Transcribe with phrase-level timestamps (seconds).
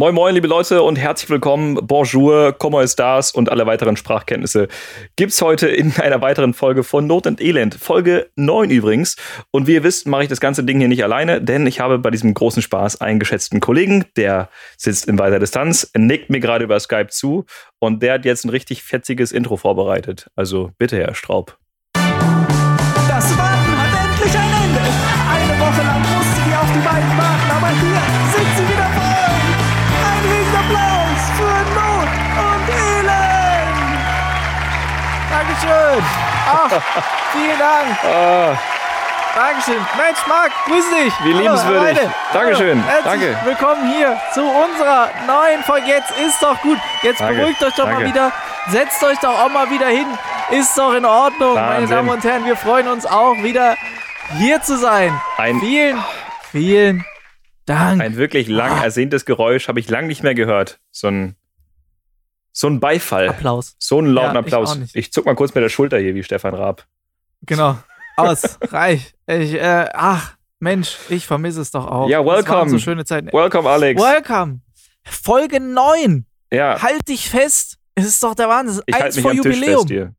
[0.00, 1.74] Moin Moin, liebe Leute und herzlich willkommen.
[1.74, 4.68] Bonjour, comment estás und alle weiteren Sprachkenntnisse
[5.16, 7.74] gibt's heute in einer weiteren Folge von Not und Elend.
[7.74, 9.16] Folge 9 übrigens.
[9.50, 11.98] Und wie ihr wisst, mache ich das ganze Ding hier nicht alleine, denn ich habe
[11.98, 16.64] bei diesem großen Spaß einen geschätzten Kollegen, der sitzt in weiter Distanz, nickt mir gerade
[16.64, 17.44] über Skype zu
[17.78, 20.30] und der hat jetzt ein richtig fetziges Intro vorbereitet.
[20.34, 21.58] Also bitte, Herr Straub.
[35.60, 36.04] Dankeschön.
[36.46, 36.82] Ach,
[37.32, 38.04] vielen Dank.
[38.04, 38.58] Ah,
[39.34, 39.76] Dankeschön.
[39.96, 41.12] Mensch, Marc, grüß dich.
[41.24, 41.98] Wie Hallo, liebenswürdig.
[41.98, 42.14] Weide.
[42.32, 42.82] Dankeschön.
[42.84, 43.38] Hallo, herzlich Danke.
[43.44, 45.86] Willkommen hier zu unserer neuen Folge.
[45.86, 46.78] Jetzt ist doch gut.
[47.02, 47.34] Jetzt Danke.
[47.40, 48.08] beruhigt euch doch mal Danke.
[48.08, 48.32] wieder.
[48.68, 50.06] Setzt euch doch auch mal wieder hin.
[50.50, 51.96] Ist doch in Ordnung, meine Wahnsinn.
[51.96, 52.44] Damen und Herren.
[52.46, 53.76] Wir freuen uns auch wieder
[54.38, 55.18] hier zu sein.
[55.36, 56.02] ein, Vielen,
[56.50, 57.04] vielen
[57.66, 58.00] Dank.
[58.00, 60.80] ein wirklich lang ersehntes Geräusch habe ich lang nicht mehr gehört.
[60.90, 61.36] So ein,
[62.60, 63.28] so ein Beifall.
[63.30, 63.74] Applaus.
[63.78, 64.76] So einen lauten Ja, ich Applaus.
[64.76, 64.94] nicht.
[64.94, 66.86] Ich zuck mal kurz mit der Schulter hier wie Stefan Raab.
[67.42, 67.78] Genau.
[68.16, 68.58] Aus.
[68.70, 69.14] Reich.
[69.26, 72.08] Ich, äh, ach, Mensch, ich vermisse es doch auch.
[72.10, 72.68] Ja, welcome.
[72.70, 73.28] so schöne Zeiten.
[73.32, 74.00] Welcome, Alex.
[74.00, 74.60] Welcome.
[75.04, 76.26] Folge 9.
[76.52, 77.78] ja, Halt dich fest.
[77.94, 78.82] Es ist doch der Wahnsinn.
[78.86, 79.80] ich Eins halte mich vor am Tisch Jubiläum.
[79.80, 80.14] fest hier.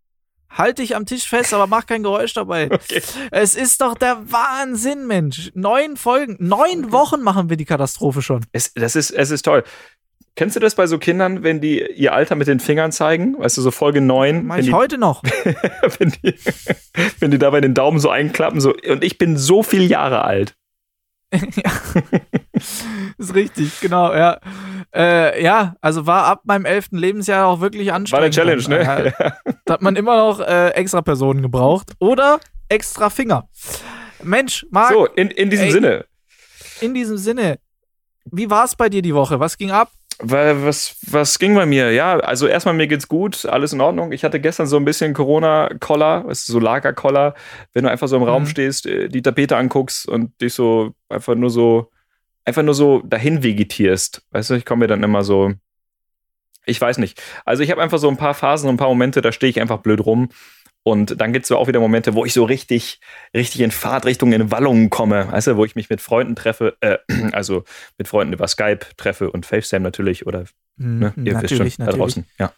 [0.49, 2.69] Halt dich am Tisch fest, aber mach kein Geräusch dabei.
[2.71, 3.01] Okay.
[3.29, 5.51] Es ist doch der Wahnsinn, Mensch.
[5.53, 8.45] Neun Folgen, neun Wochen machen wir die Katastrophe schon.
[8.51, 9.63] Es, das ist, es ist toll.
[10.35, 13.37] Kennst du das bei so Kindern, wenn die ihr Alter mit den Fingern zeigen?
[13.37, 15.23] Weißt du, so Folge 9, Mach ich die, heute noch.
[15.99, 16.35] wenn, die,
[17.19, 20.55] wenn die dabei den Daumen so einklappen, so, und ich bin so viel Jahre alt.
[23.17, 24.39] ist richtig, genau, ja.
[24.93, 28.35] Äh, ja, also war ab meinem elften Lebensjahr auch wirklich War eine anstrengend.
[28.35, 29.13] Challenge, ne?
[29.15, 29.31] äh,
[29.65, 31.93] Da hat man immer noch äh, extra Personen gebraucht.
[31.99, 33.47] Oder extra Finger.
[34.23, 35.71] Mensch, Marc, so, in, in diesem ey.
[35.71, 36.05] Sinne.
[36.81, 37.59] in diesem Sinne,
[38.25, 39.39] wie war es bei dir die Woche?
[39.39, 39.89] Was ging ab?
[40.23, 41.91] Weil, was, was ging bei mir?
[41.91, 44.11] Ja, also erstmal mir geht's gut, alles in Ordnung.
[44.11, 47.33] Ich hatte gestern so ein bisschen Corona-Koller, so Lagerkoller,
[47.73, 48.47] wenn du einfach so im Raum Mhm.
[48.47, 51.89] stehst, äh, die Tapete anguckst und dich so einfach nur so,
[52.45, 54.21] einfach nur so dahin vegetierst.
[54.31, 55.53] Weißt du, ich komme mir dann immer so,
[56.65, 57.21] ich weiß nicht.
[57.43, 59.59] Also ich habe einfach so ein paar Phasen und ein paar Momente, da stehe ich
[59.59, 60.29] einfach blöd rum.
[60.83, 62.99] Und dann gibt's so auch wieder Momente, wo ich so richtig,
[63.35, 65.31] richtig in Fahrtrichtung, in Wallungen komme.
[65.31, 66.97] Weißt du, wo ich mich mit Freunden treffe, äh,
[67.33, 67.63] also
[67.97, 70.45] mit Freunden über Skype treffe und FaceTime natürlich oder
[70.77, 71.13] Ne?
[71.15, 72.25] Hm, Ihr wisst schon, natürlich, da draußen.
[72.39, 72.53] Ja.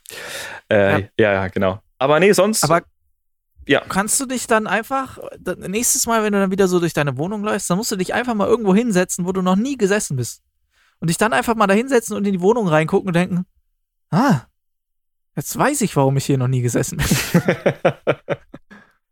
[0.70, 1.34] Äh, ja.
[1.34, 1.80] ja, genau.
[1.98, 2.64] Aber nee, sonst.
[2.64, 2.84] Aber
[3.68, 3.82] Ja.
[3.82, 5.18] kannst du dich dann einfach,
[5.58, 8.14] nächstes Mal, wenn du dann wieder so durch deine Wohnung läufst, dann musst du dich
[8.14, 10.42] einfach mal irgendwo hinsetzen, wo du noch nie gesessen bist.
[11.00, 13.46] Und dich dann einfach mal da hinsetzen und in die Wohnung reingucken und denken,
[14.10, 14.42] ah,
[15.36, 17.44] jetzt weiß ich, warum ich hier noch nie gesessen bin.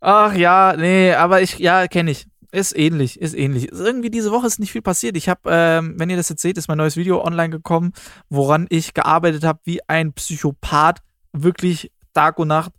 [0.01, 2.27] Ach ja, nee, aber ich, ja, kenne ich.
[2.51, 3.69] Ist ähnlich, ist ähnlich.
[3.69, 5.15] Ist irgendwie diese Woche ist nicht viel passiert.
[5.15, 7.93] Ich habe, ähm, wenn ihr das jetzt seht, ist mein neues Video online gekommen,
[8.29, 10.99] woran ich gearbeitet habe wie ein Psychopath,
[11.31, 12.73] wirklich Tag und Nacht.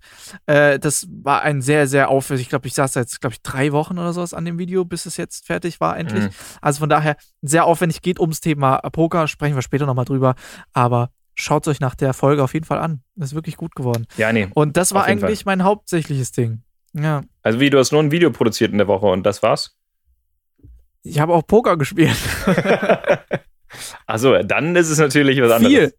[0.44, 2.42] Äh, das war ein sehr, sehr aufwendig.
[2.42, 5.06] Ich glaube, ich saß jetzt, glaube ich, drei Wochen oder sowas an dem Video, bis
[5.06, 6.24] es jetzt fertig war, endlich.
[6.24, 6.30] Mhm.
[6.60, 8.02] Also von daher sehr aufwendig.
[8.02, 10.34] Geht ums Thema Poker, sprechen wir später nochmal drüber.
[10.74, 11.10] Aber
[11.42, 13.02] schaut euch nach der Folge auf jeden Fall an.
[13.14, 14.06] Das ist wirklich gut geworden.
[14.16, 14.48] ja, nee.
[14.54, 16.62] Und das war eigentlich mein hauptsächliches Ding.
[16.94, 17.22] Ja.
[17.42, 19.76] Also wie, du hast nur ein Video produziert in der Woche und das war's?
[21.02, 22.16] Ich habe auch Poker gespielt.
[24.06, 25.74] Achso, dann ist es natürlich was anderes.
[25.74, 25.92] Viel.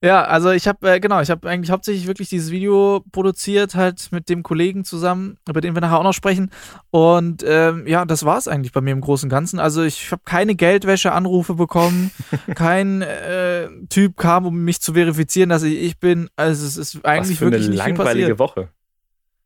[0.00, 4.12] Ja, also ich habe, äh, genau, ich habe eigentlich hauptsächlich wirklich dieses Video produziert, halt
[4.12, 6.52] mit dem Kollegen zusammen, über den wir nachher auch noch sprechen.
[6.90, 9.58] Und ähm, ja, das war es eigentlich bei mir im Großen und Ganzen.
[9.58, 12.12] Also ich habe keine Geldwäsche-Anrufe bekommen,
[12.54, 16.30] kein äh, Typ kam, um mich zu verifizieren, dass ich ich bin.
[16.36, 18.38] Also es ist Was eigentlich für eine wirklich nicht viel langweilige passiert.
[18.38, 18.68] Woche.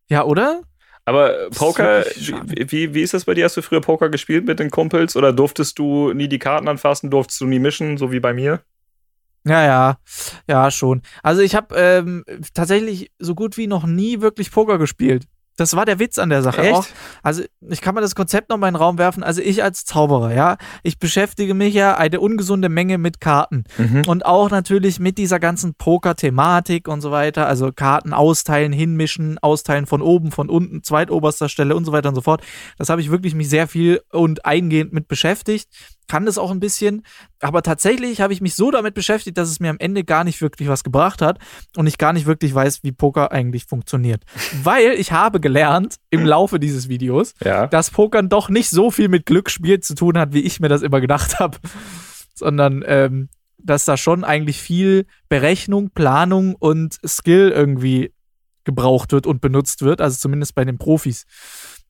[0.08, 0.60] Ja, oder?
[1.06, 3.46] Aber Poker, wie, wie ist das bei dir?
[3.46, 7.10] Hast du früher Poker gespielt mit den Kumpels oder durftest du nie die Karten anfassen,
[7.10, 8.60] durftest du nie mischen, so wie bei mir?
[9.44, 9.96] Ja, ja,
[10.48, 11.02] ja, schon.
[11.22, 15.24] Also ich habe ähm, tatsächlich so gut wie noch nie wirklich Poker gespielt.
[15.58, 16.62] Das war der Witz an der Sache.
[16.62, 16.72] Echt?
[16.74, 16.86] Auch,
[17.22, 19.22] also ich kann mal das Konzept noch mal in den Raum werfen.
[19.22, 24.04] Also ich als Zauberer, ja, ich beschäftige mich ja eine ungesunde Menge mit Karten Mhm.
[24.06, 27.46] und auch natürlich mit dieser ganzen Poker-Thematik und so weiter.
[27.46, 32.14] Also Karten austeilen, hinmischen, austeilen von oben, von unten, zweitoberster Stelle und so weiter und
[32.14, 32.42] so fort.
[32.78, 35.68] Das habe ich wirklich mich sehr viel und eingehend mit beschäftigt.
[36.08, 37.04] Kann das auch ein bisschen,
[37.40, 40.42] aber tatsächlich habe ich mich so damit beschäftigt, dass es mir am Ende gar nicht
[40.42, 41.38] wirklich was gebracht hat
[41.76, 44.24] und ich gar nicht wirklich weiß, wie Poker eigentlich funktioniert.
[44.62, 47.66] Weil ich habe gelernt im Laufe dieses Videos, Ja.
[47.66, 50.82] dass Pokern doch nicht so viel mit Glücksspiel zu tun hat, wie ich mir das
[50.82, 51.58] immer gedacht habe,
[52.34, 53.28] sondern ähm,
[53.58, 58.12] dass da schon eigentlich viel Berechnung, Planung und Skill irgendwie
[58.64, 61.26] gebraucht wird und benutzt wird, also zumindest bei den Profis.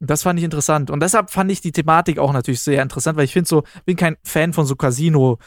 [0.07, 0.91] Das fand ich interessant.
[0.91, 3.97] Und deshalb fand ich die Thematik auch natürlich sehr interessant, weil ich finde so, bin
[3.97, 5.39] kein Fan von so Casino-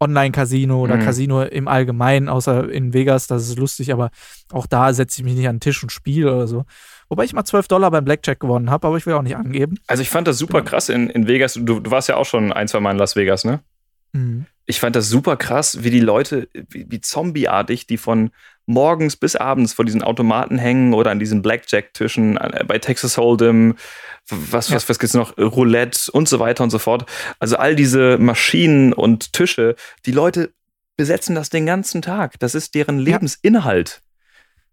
[0.00, 1.00] Online-Casino oder Mhm.
[1.02, 4.10] Casino im Allgemeinen, außer in Vegas, das ist lustig, aber
[4.52, 6.64] auch da setze ich mich nicht an den Tisch und spiele oder so.
[7.08, 9.76] Wobei ich mal 12 Dollar beim Blackjack gewonnen habe, aber ich will auch nicht angeben.
[9.86, 10.70] Also ich fand das super Genau.
[10.70, 11.54] krass in, in Vegas.
[11.54, 13.60] Du, du warst ja auch schon ein, zwei Mal in Las Vegas, ne?
[14.12, 14.46] Mhm.
[14.66, 18.30] Ich fand das super krass, wie die Leute, wie, wie zombieartig, die von
[18.66, 23.74] morgens bis abends vor diesen Automaten hängen oder an diesen Blackjack-Tischen äh, bei Texas Hold'em,
[24.28, 27.04] was, was, was gibt's noch, Roulette und so weiter und so fort.
[27.38, 29.76] Also all diese Maschinen und Tische,
[30.06, 30.52] die Leute
[30.96, 32.38] besetzen das den ganzen Tag.
[32.38, 32.98] Das ist deren.
[32.98, 34.00] Lebensinhalt.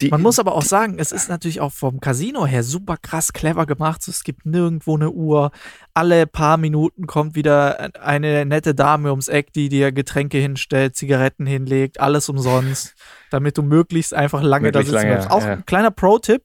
[0.02, 3.34] Die, Man muss aber auch sagen, es ist natürlich auch vom Casino her super krass
[3.34, 4.08] clever gemacht.
[4.08, 5.52] Es gibt nirgendwo eine Uhr.
[5.94, 11.46] Alle paar Minuten kommt wieder eine nette Dame ums Eck, die dir Getränke hinstellt, Zigaretten
[11.46, 12.96] hinlegt, alles umsonst,
[13.30, 15.30] damit du möglichst einfach lange da sitzen bleibst.
[15.30, 15.54] Auch ja.
[15.54, 16.44] ein kleiner Pro-Tipp,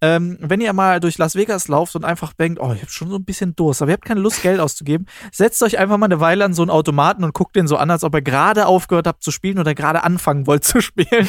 [0.00, 3.08] ähm, wenn ihr mal durch Las Vegas lauft und einfach denkt, oh, ich habe schon
[3.08, 6.06] so ein bisschen Durst, aber ihr habt keine Lust, Geld auszugeben, setzt euch einfach mal
[6.06, 8.66] eine Weile an so einen Automaten und guckt den so an, als ob ihr gerade
[8.66, 11.28] aufgehört habt zu spielen oder gerade anfangen wollt zu spielen.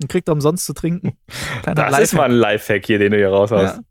[0.00, 1.16] Und kriegt umsonst zu trinken.
[1.62, 3.76] Kleiner das ist mal ein Lifehack hier, den du hier raushaust.
[3.76, 3.82] ja.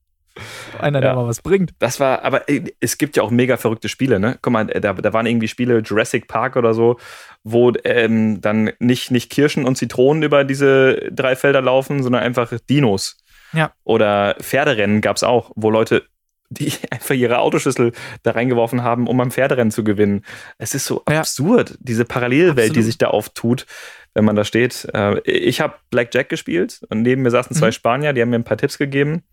[0.79, 1.15] Einer, der Ja.
[1.15, 1.71] mal was bringt.
[1.79, 4.37] Das war, aber ey, es gibt ja auch mega verrückte Spiele, ne?
[4.41, 6.97] Guck mal, da, da waren irgendwie Spiele, Jurassic Park oder so,
[7.45, 12.51] wo ähm, dann nicht, nicht Kirschen und Zitronen über diese drei Felder laufen, sondern einfach
[12.69, 13.17] Dinos.
[13.53, 13.71] Ja.
[13.85, 16.03] Oder Pferderennen gab es auch, wo Leute
[16.49, 17.93] die einfach ihre Autoschlüssel
[18.23, 20.25] da reingeworfen haben, um am Pferderennen zu gewinnen.
[20.57, 21.19] Es ist so Ja.
[21.19, 22.83] absurd, diese Parallelwelt, die Absolut.
[22.85, 23.65] sich da auftut,
[24.15, 24.87] wenn man da steht.
[24.93, 27.73] Äh, ich habe Blackjack gespielt und neben mir saßen zwei Mhm.
[27.73, 29.23] Spanier, die haben mir ein paar Tipps gegeben.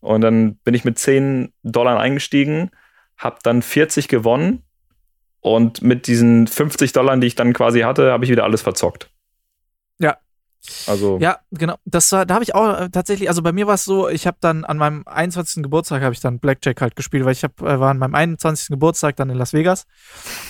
[0.00, 2.70] Und dann bin ich mit 10 Dollar eingestiegen,
[3.16, 4.62] habe dann 40 gewonnen
[5.40, 9.10] und mit diesen 50 Dollar, die ich dann quasi hatte, habe ich wieder alles verzockt.
[10.86, 10.92] Ja.
[10.92, 11.76] Also, Ja, genau.
[11.84, 14.26] Das war, da habe ich auch äh, tatsächlich, also bei mir war es so, ich
[14.26, 15.62] habe dann an meinem 21.
[15.62, 18.68] Geburtstag habe ich dann Blackjack halt gespielt, weil ich hab, äh, war an meinem 21.
[18.68, 19.86] Geburtstag dann in Las Vegas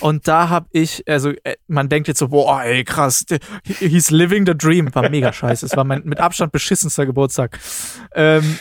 [0.01, 3.25] und da habe ich, also äh, man denkt jetzt so, boah, ey, krass,
[3.65, 5.67] he's living the dream, war mega scheiße.
[5.67, 7.59] Es war mein mit Abstand beschissenster Geburtstag.
[8.15, 8.59] Ähm,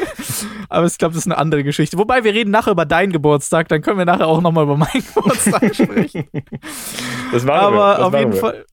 [0.68, 1.98] aber ich glaube, das ist eine andere Geschichte.
[1.98, 5.04] Wobei wir reden nachher über deinen Geburtstag, dann können wir nachher auch nochmal über meinen
[5.14, 6.28] Geburtstag sprechen.
[7.32, 8.32] das war Aber das auf jeden.
[8.32, 8.64] Fall,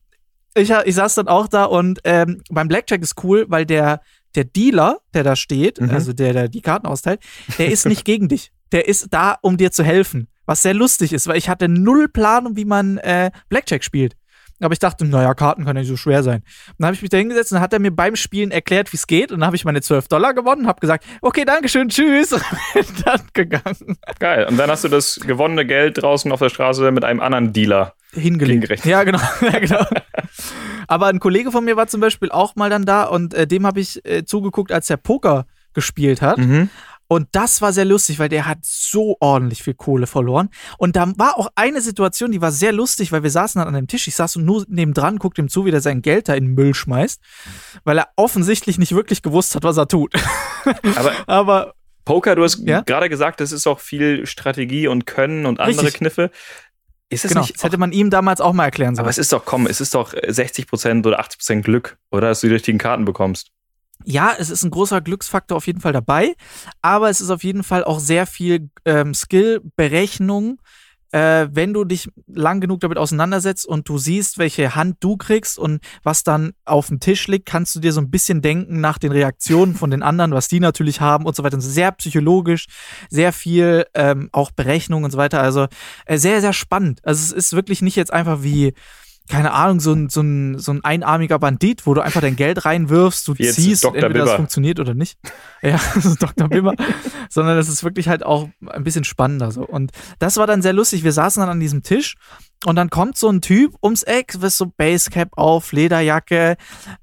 [0.56, 4.01] ich, ich saß dann auch da und ähm, beim Blackjack ist cool, weil der,
[4.36, 5.90] der Dealer, der da steht, Mhm.
[5.92, 7.22] also der, der die Karten austeilt,
[7.57, 8.51] der ist nicht gegen dich.
[8.72, 10.28] Der ist da, um dir zu helfen.
[10.46, 14.16] Was sehr lustig ist, weil ich hatte null Plan, wie man äh, Blackjack spielt.
[14.61, 16.41] Aber ich dachte, naja, Karten können ja nicht so schwer sein.
[16.67, 18.91] Und dann habe ich mich da hingesetzt und dann hat er mir beim Spielen erklärt,
[18.91, 19.31] wie es geht.
[19.31, 22.33] Und dann habe ich meine 12 Dollar gewonnen, habe gesagt, okay, Dankeschön, tschüss.
[22.33, 23.97] Und bin dann gegangen.
[24.19, 24.45] Geil.
[24.50, 27.94] Und dann hast du das gewonnene Geld draußen auf der Straße mit einem anderen Dealer.
[28.47, 28.85] hingelegt.
[28.85, 29.19] Ja, genau.
[29.41, 29.85] ja, genau.
[30.88, 33.65] Aber ein Kollege von mir war zum Beispiel auch mal dann da und äh, dem
[33.65, 36.39] habe ich äh, zugeguckt, als er Poker gespielt hat.
[36.39, 36.69] Mhm.
[37.11, 40.50] Und das war sehr lustig, weil der hat so ordentlich viel Kohle verloren.
[40.77, 43.75] Und da war auch eine Situation, die war sehr lustig, weil wir saßen dann an
[43.75, 44.07] einem Tisch.
[44.07, 46.75] Ich saß nur nebendran, guckte ihm zu, wie der sein Geld da in den Müll
[46.75, 47.19] schmeißt,
[47.83, 50.13] weil er offensichtlich nicht wirklich gewusst hat, was er tut.
[50.95, 51.73] Aber Aber
[52.06, 52.81] Poker, du hast Ja?
[52.81, 55.95] gerade gesagt, das ist auch viel Strategie und Können und andere Richtig.
[56.00, 56.29] Kniffe.
[57.09, 59.05] Ist es genau, nicht das hätte man ihm damals auch mal erklären sollen.
[59.05, 62.27] Aber es ist doch, komm, es ist doch 60% oder 80% Glück, oder?
[62.29, 63.51] Dass du die richtigen Karten bekommst.
[64.06, 66.36] Ja, es ist ein großer Glücksfaktor auf jeden Fall dabei,
[66.81, 70.60] aber es ist auf jeden Fall auch sehr viel ähm, Skill, Berechnung.
[71.12, 75.57] Äh, wenn du dich lang genug damit auseinandersetzt und du siehst, welche Hand du kriegst
[75.57, 79.00] und was dann auf dem Tisch liegt, kannst du dir so ein bisschen denken nach
[79.00, 81.60] den Reaktionen von den anderen, was die natürlich haben und so weiter.
[81.60, 82.68] Sehr psychologisch,
[83.10, 85.41] sehr viel ähm, auch Berechnung und so weiter.
[85.41, 85.65] Also
[86.06, 87.00] äh, sehr, sehr spannend.
[87.03, 88.75] Also es ist wirklich nicht jetzt einfach wie
[89.29, 92.65] keine Ahnung, so ein, so, ein, so ein einarmiger Bandit, wo du einfach dein Geld
[92.65, 93.95] reinwirfst, du jetzt ziehst, Dr.
[93.95, 94.38] entweder das Bibber.
[94.38, 95.17] funktioniert oder nicht.
[95.62, 96.48] Ja, so Dr.
[96.48, 96.74] Bimmer.
[97.29, 99.65] Sondern das ist wirklich halt auch ein bisschen spannender so.
[99.65, 101.03] Und das war dann sehr lustig.
[101.03, 102.15] Wir saßen dann an diesem Tisch
[102.66, 106.58] und dann kommt so ein Typ ums Eck, was so Basecap auf, Lederjacke,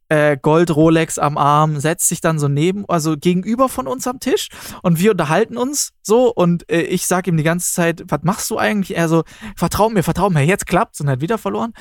[0.08, 4.20] äh, Gold Rolex am Arm, setzt sich dann so neben, also gegenüber von uns am
[4.20, 4.48] Tisch
[4.82, 8.50] und wir unterhalten uns so und äh, ich sag ihm die ganze Zeit, was machst
[8.50, 8.96] du eigentlich?
[8.96, 9.24] Er so,
[9.56, 11.72] vertrau mir, vertrau mir, jetzt klappt's und er hat wieder verloren.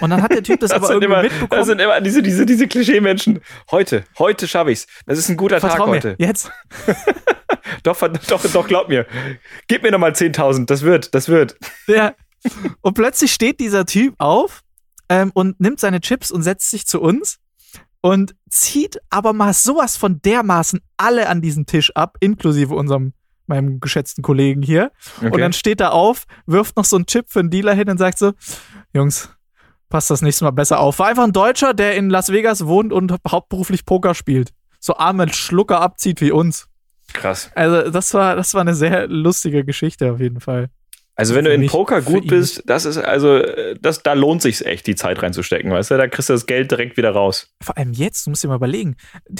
[0.00, 1.50] Und dann hat der Typ das, aber sind irgendwie immer, mitbekommen.
[1.50, 3.40] das sind immer diese, diese, diese Klischee-Menschen.
[3.70, 4.86] Heute, heute schaffe ich's.
[5.06, 6.14] Das ist ein guter Tag vertrau mir, heute.
[6.18, 6.50] jetzt.
[7.82, 9.06] Doch, doch, doch, glaub mir.
[9.68, 10.66] Gib mir nochmal 10.000.
[10.66, 11.56] Das wird, das wird.
[11.86, 12.14] Ja.
[12.80, 14.62] Und plötzlich steht dieser Typ auf
[15.08, 17.38] ähm, und nimmt seine Chips und setzt sich zu uns
[18.00, 23.12] und zieht aber mal sowas von dermaßen alle an diesen Tisch ab, inklusive unserem,
[23.46, 24.90] meinem geschätzten Kollegen hier.
[25.20, 25.40] Und Okay.
[25.40, 28.18] dann steht er auf, wirft noch so einen Chip für einen Dealer hin und sagt
[28.18, 28.32] so:
[28.92, 29.30] Jungs,
[29.88, 30.98] passt das nächste Mal besser auf.
[30.98, 34.52] War einfach ein Deutscher, der in Las Vegas wohnt und hauptberuflich Poker spielt.
[34.80, 36.66] So arme Schlucker abzieht wie uns.
[37.12, 37.50] Krass.
[37.54, 40.68] Also, das war, das war eine sehr lustige Geschichte auf jeden Fall.
[41.16, 43.40] Also wenn du in mich- Poker gut bist, das ist also,
[43.80, 45.96] das, da lohnt sich's echt, die Zeit reinzustecken, weißt du?
[45.96, 47.54] Da kriegst du das Geld direkt wieder raus.
[47.62, 48.96] Vor allem jetzt, du musst dir mal überlegen.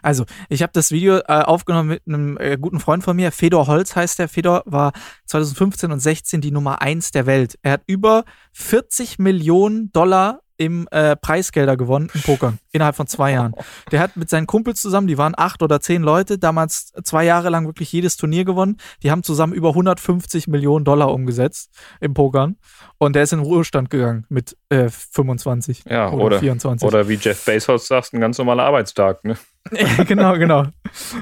[0.00, 3.32] Also, ich habe das Video äh, aufgenommen mit einem äh, guten Freund von mir.
[3.32, 4.28] Fedor Holz heißt der.
[4.28, 4.92] Fedor war
[5.26, 7.58] 2015 und 16 die Nummer 1 der Welt.
[7.62, 13.32] Er hat über 40 Millionen Dollar im äh, Preisgelder gewonnen im Poker innerhalb von zwei
[13.32, 13.54] Jahren.
[13.90, 17.48] Der hat mit seinen Kumpels zusammen, die waren acht oder zehn Leute, damals zwei Jahre
[17.50, 18.76] lang wirklich jedes Turnier gewonnen.
[19.02, 21.70] Die haben zusammen über 150 Millionen Dollar umgesetzt
[22.00, 22.56] im Pokern.
[22.98, 26.86] Und der ist in den Ruhestand gegangen mit äh, 25 Ja, oder, oder, 24.
[26.86, 29.36] oder wie Jeff Bezos sagt, ein ganz normaler Arbeitstag, ne?
[30.06, 30.66] Genau, genau.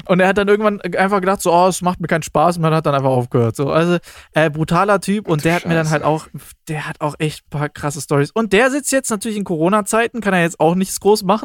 [0.07, 2.63] Und er hat dann irgendwann einfach gedacht, so, oh, es macht mir keinen Spaß, und
[2.63, 3.57] man hat dann einfach aufgehört.
[3.57, 3.99] So, also
[4.33, 6.29] äh, brutaler Typ und der hat mir dann halt auch,
[6.69, 8.31] der hat auch echt ein paar krasse Stories.
[8.31, 11.36] Und der sitzt jetzt natürlich in Corona-Zeiten, kann er jetzt auch nichts groß machen.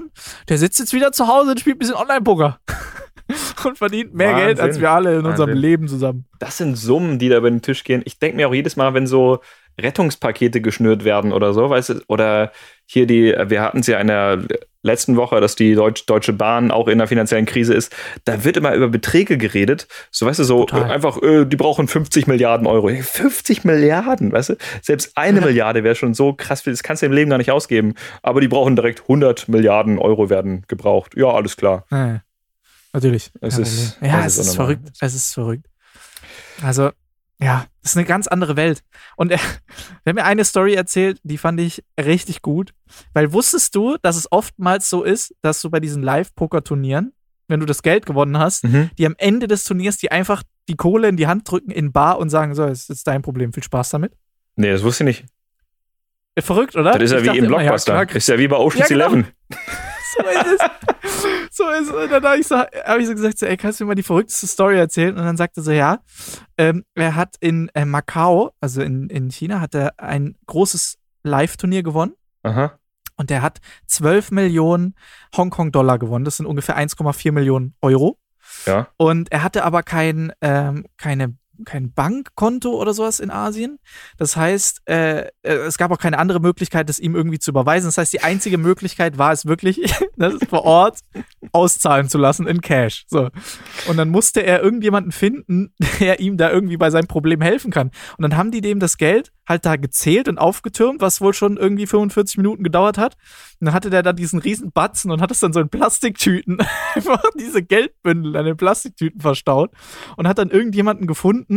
[0.50, 2.60] Der sitzt jetzt wieder zu Hause und spielt ein bisschen Online-Poker.
[3.66, 4.46] und verdient mehr Wahnsinn.
[4.46, 5.62] Geld als wir alle in unserem Wahnsinn.
[5.62, 6.26] Leben zusammen.
[6.40, 8.02] Das sind Summen, die da über den Tisch gehen.
[8.06, 9.40] Ich denke mir auch jedes Mal, wenn so
[9.80, 12.52] Rettungspakete geschnürt werden oder so, weißt du, oder
[12.94, 14.40] hier die, wir hatten es ja in der
[14.84, 17.96] letzten Woche, dass die Deutsch, Deutsche Bahn auch in einer finanziellen Krise ist,
[18.26, 19.88] da wird immer über Beträge geredet.
[20.10, 20.90] So, weißt du, so Total.
[20.90, 22.90] äh, einfach, äh, die brauchen 50 Milliarden Euro.
[22.90, 24.56] 50 Milliarden, weißt du?
[24.82, 25.46] Selbst eine Ja.
[25.46, 27.94] Milliarde wäre schon so krass viel, das kannst du im Leben gar nicht ausgeben.
[28.24, 31.14] Aber die brauchen direkt 100 Milliarden Euro werden gebraucht.
[31.16, 31.86] Ja, alles klar.
[31.92, 32.22] Ja,
[32.92, 33.32] natürlich.
[33.40, 34.90] Es Kein ist- ja, es ist ist verrückt.
[35.00, 35.66] Es ist verrückt.
[36.64, 36.90] Also,
[37.42, 38.84] ja, es ist eine ganz andere Welt.
[39.16, 39.40] Und er,
[40.06, 42.74] der hat mir eine Story erzählt, die fand ich richtig gut.
[43.14, 47.14] Weil wusstest du, dass es oftmals so ist, dass du bei diesen Live-Poker-Turnieren,
[47.48, 48.92] wenn du das Geld gewonnen hast, Mhm.
[48.98, 52.20] die am Ende des Turniers die einfach die Kohle in die Hand drücken in Bar
[52.20, 54.14] und sagen, so, es ist jetzt dein Problem, viel Spaß damit.
[54.56, 55.26] Nee, das wusste ich nicht.
[56.40, 56.94] Verrückt, oder?
[56.94, 58.16] Das ist ja Ich wie im immer, ja, Blockbuster.
[58.16, 59.06] ist ja wie bei Ocean's Ja, genau.
[59.08, 59.28] Eleven.
[60.18, 61.58] so ist es.
[61.58, 61.92] So ist es.
[61.92, 63.96] Und dann habe ich, so, hab ich so gesagt, so, ey, kannst du mir mal
[63.96, 65.18] die verrückteste Story erzählen?
[65.18, 66.00] Und dann sagte er so, ja,
[66.58, 71.84] ähm, er hat in äh, Macau, also in, in China, hat er ein großes Live-Turnier
[71.84, 72.14] gewonnen.
[72.44, 72.78] Aha.
[73.18, 74.96] Und der hat 12 Millionen
[75.36, 76.26] Hongkong-Dollar gewonnen.
[76.26, 78.18] Das sind ungefähr 1,4 Millionen Euro.
[78.66, 78.88] Ja.
[78.98, 83.80] Und er hatte aber kein, ähm, keine, kein Bankkonto oder sowas in Asien.
[84.18, 87.88] Das heißt, äh, äh, es gab auch keine andere Möglichkeit, das ihm irgendwie zu überweisen.
[87.88, 89.82] Das heißt, die einzige Möglichkeit war es wirklich,
[90.18, 91.00] das vor Ort
[91.52, 93.06] auszahlen zu lassen in Cash.
[93.08, 93.30] So.
[93.88, 97.92] Und dann musste er irgendjemanden finden, der ihm da irgendwie bei seinem Problem helfen kann.
[98.18, 101.58] Und dann haben die dem das Geld halt da gezählt und aufgetürmt, was wohl schon
[101.58, 103.16] irgendwie 45 Minuten gedauert hat.
[103.60, 106.60] Und dann hatte der da diesen riesen Batzen und hat es dann so in Plastiktüten,
[106.96, 109.72] einfach diese Geldbündel an den Plastiktüten verstaut
[110.18, 111.51] und hat dann irgendjemanden gefunden,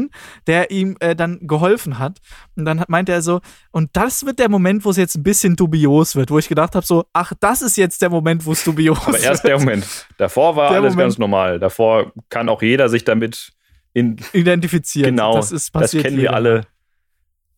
[0.46, 2.18] der ihm äh, dann geholfen hat.
[2.56, 5.56] Und dann meinte er so, und das wird der Moment, wo es jetzt ein bisschen
[5.56, 8.64] dubios wird, wo ich gedacht habe so, ach, das ist jetzt der Moment, wo es
[8.64, 9.24] dubios Aber wird.
[9.24, 9.86] erst der Moment.
[10.18, 11.10] Davor war Der alles Moment.
[11.10, 11.58] ganz normal.
[11.58, 13.52] Davor kann auch jeder sich damit
[13.92, 14.16] in.
[14.32, 15.06] identifiziert.
[15.06, 16.62] Genau, das ist Das kennen wir alle.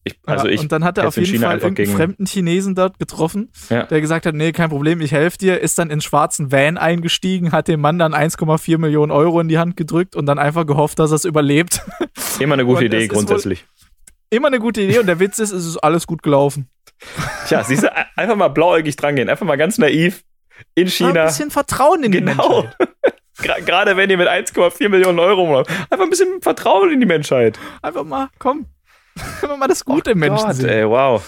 [0.09, 0.61] Ich, also ja, ich.
[0.61, 3.83] und dann hat er auf jeden China Fall irgendeinen gegen- fremden Chinesen dort getroffen, Ja.
[3.83, 7.51] der gesagt hat, nee, kein Problem, ich helfe dir, ist dann in schwarzen Van eingestiegen,
[7.51, 11.01] hat dem Mann dann 1,4 Millionen Euro in die Hand gedrückt und dann einfach gehofft,
[11.01, 11.83] dass er es überlebt.
[12.39, 13.65] Immer eine gute Und Idee grundsätzlich.
[14.31, 16.69] Immer eine gute Idee und der Witz ist, es ist alles gut gelaufen.
[17.49, 19.29] Tja, siehst du, einfach mal blauäugig drangehen.
[19.29, 20.23] Einfach mal ganz naiv
[20.77, 21.25] in Mal Ein China.
[21.27, 22.63] bisschen Vertrauen in die Genau.
[22.63, 22.77] Menschheit.
[23.39, 25.69] Gra- Gerade wenn ihr mit 1,4 Millionen Euro macht.
[25.91, 27.59] Einfach ein bisschen Vertrauen in die Menschheit.
[27.83, 28.67] Einfach mal, komm.
[29.43, 30.69] Einfach mal das Gute im Menschen Gott, sehen.
[30.69, 31.23] ey, wow.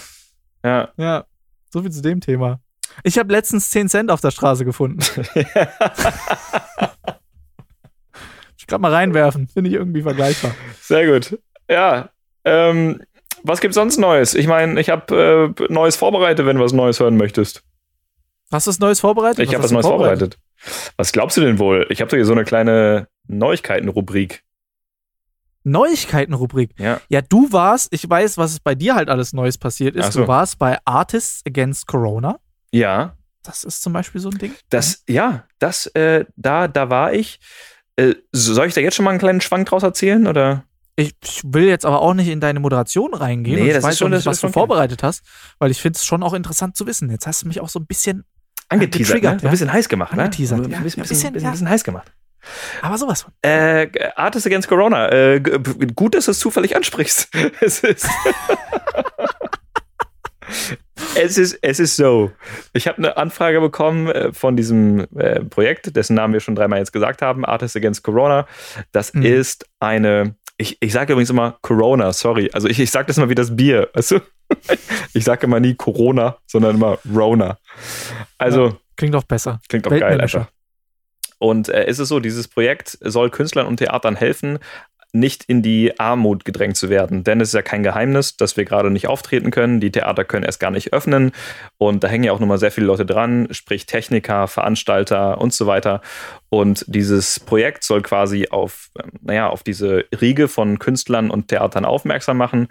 [0.63, 0.89] Ja.
[0.97, 1.25] Ja,
[1.71, 2.59] so viel zu dem Thema.
[3.03, 4.99] Ich habe letztens 10 Cent auf der Straße gefunden.
[8.57, 9.47] ich gerade mal reinwerfen.
[9.47, 10.53] Finde ich irgendwie vergleichbar.
[10.81, 11.39] Sehr gut.
[11.69, 12.09] Ja.
[12.43, 13.01] Ähm,
[13.43, 14.33] was gibt's sonst Neues?
[14.33, 17.63] Ich meine, ich habe äh, Neues vorbereitet, wenn du was Neues hören möchtest.
[18.51, 19.45] Hast du was Neues vorbereitet?
[19.45, 20.37] Ich habe was Neues vorbereitet.
[20.97, 21.85] Was glaubst du denn wohl?
[21.89, 24.43] Ich habe hier so eine kleine Neuigkeiten-Rubrik.
[25.63, 26.71] Neuigkeiten-Rubrik.
[26.77, 26.99] Ja.
[27.09, 30.13] Ja, du warst, ich weiß, was bei dir halt alles Neues passiert ist.
[30.13, 30.21] So.
[30.21, 32.39] Du warst bei Artists Against Corona.
[32.71, 33.15] Ja.
[33.43, 34.53] Das ist zum Beispiel so ein Ding.
[34.69, 37.39] Das, ja, das, äh, da, da war ich.
[37.95, 40.27] Äh, soll ich da jetzt schon mal einen kleinen Schwank draus erzählen?
[40.27, 40.63] Oder?
[40.95, 43.59] Ich, ich will jetzt aber auch nicht in deine Moderation reingehen.
[43.63, 45.23] Nee, das ist weiß schon- auch das nicht, was du vorbereitet hast,
[45.57, 47.09] weil ich finde es schon auch interessant zu wissen.
[47.09, 48.25] Jetzt hast du mich auch so ein bisschen,
[48.67, 49.39] Angeteasert, ne?
[49.39, 50.23] So ein bisschen heiß gemacht, ne?
[50.23, 50.79] Angeteasert, Ein ja.
[50.79, 51.51] bisschen, Ein bisschen, bisschen, bisschen, ja.
[51.51, 52.11] bisschen heiß gemacht.
[52.81, 53.33] Aber sowas von.
[53.41, 55.09] Äh, Artists Against Corona.
[55.11, 55.41] Äh,
[55.95, 57.29] gut, dass du es zufällig ansprichst.
[57.61, 58.07] es ist.
[61.15, 62.31] es ist, es ist so.
[62.73, 66.79] Ich habe eine Anfrage bekommen äh, von diesem äh, Projekt, dessen Namen wir schon dreimal
[66.79, 68.47] jetzt gesagt haben, Artists Against Corona.
[68.91, 69.23] Das Mhm.
[69.23, 70.35] ist eine.
[70.57, 72.49] Ich, ich sage übrigens immer Corona, sorry.
[72.53, 73.89] Also ich, ich sage das mal wie das Bier.
[73.93, 74.19] Weißt du?
[75.13, 77.59] Ich sage immer nie Corona, sondern immer Rona.
[78.39, 78.77] Also.
[78.95, 79.59] Klingt doch besser.
[79.69, 80.49] Klingt doch geil einfach.
[81.39, 84.59] Und äh, ist es so, dieses Projekt soll Künstlern und Theatern helfen,
[85.11, 87.23] nicht in die Armut gedrängt zu werden.
[87.23, 89.79] Denn es ist ja kein Geheimnis, dass wir gerade nicht auftreten können.
[89.79, 91.31] Die Theater können erst gar nicht öffnen.
[91.77, 95.65] Und da hängen ja auch nochmal sehr viele Leute dran, sprich Techniker, Veranstalter und so
[95.65, 96.01] weiter.
[96.49, 101.85] Und dieses Projekt soll quasi auf, ähm, naja, auf diese Riege von Künstlern und Theatern
[101.85, 102.67] aufmerksam machen.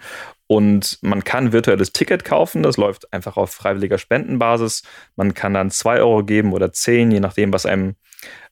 [0.47, 2.63] Und man kann virtuelles Ticket kaufen.
[2.63, 4.83] Das läuft einfach auf freiwilliger Spendenbasis.
[5.17, 7.95] Man kann dann zwei Euro geben oder zehn, je nachdem, was einem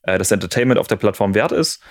[0.07, 1.83] äh, das Entertainment auf der Plattform wert ist.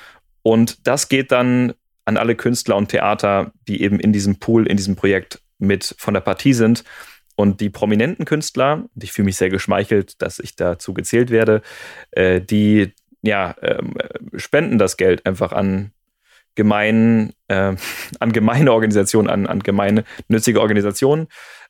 [0.42, 4.76] Und das geht dann an alle Künstler und Theater, die eben in diesem Pool, in
[4.76, 6.82] diesem Projekt mit von der Partie sind.
[7.36, 11.62] Und die prominenten Künstler, ich fühle mich sehr geschmeichelt, dass ich dazu gezählt werde,
[12.12, 12.92] äh, die
[13.22, 13.94] ja, ähm,
[14.36, 15.92] spenden das Geld einfach an
[16.54, 17.74] gemein, äh,
[18.20, 21.26] an gemeine Organisationen, an, an gemeinnützige Organisationen,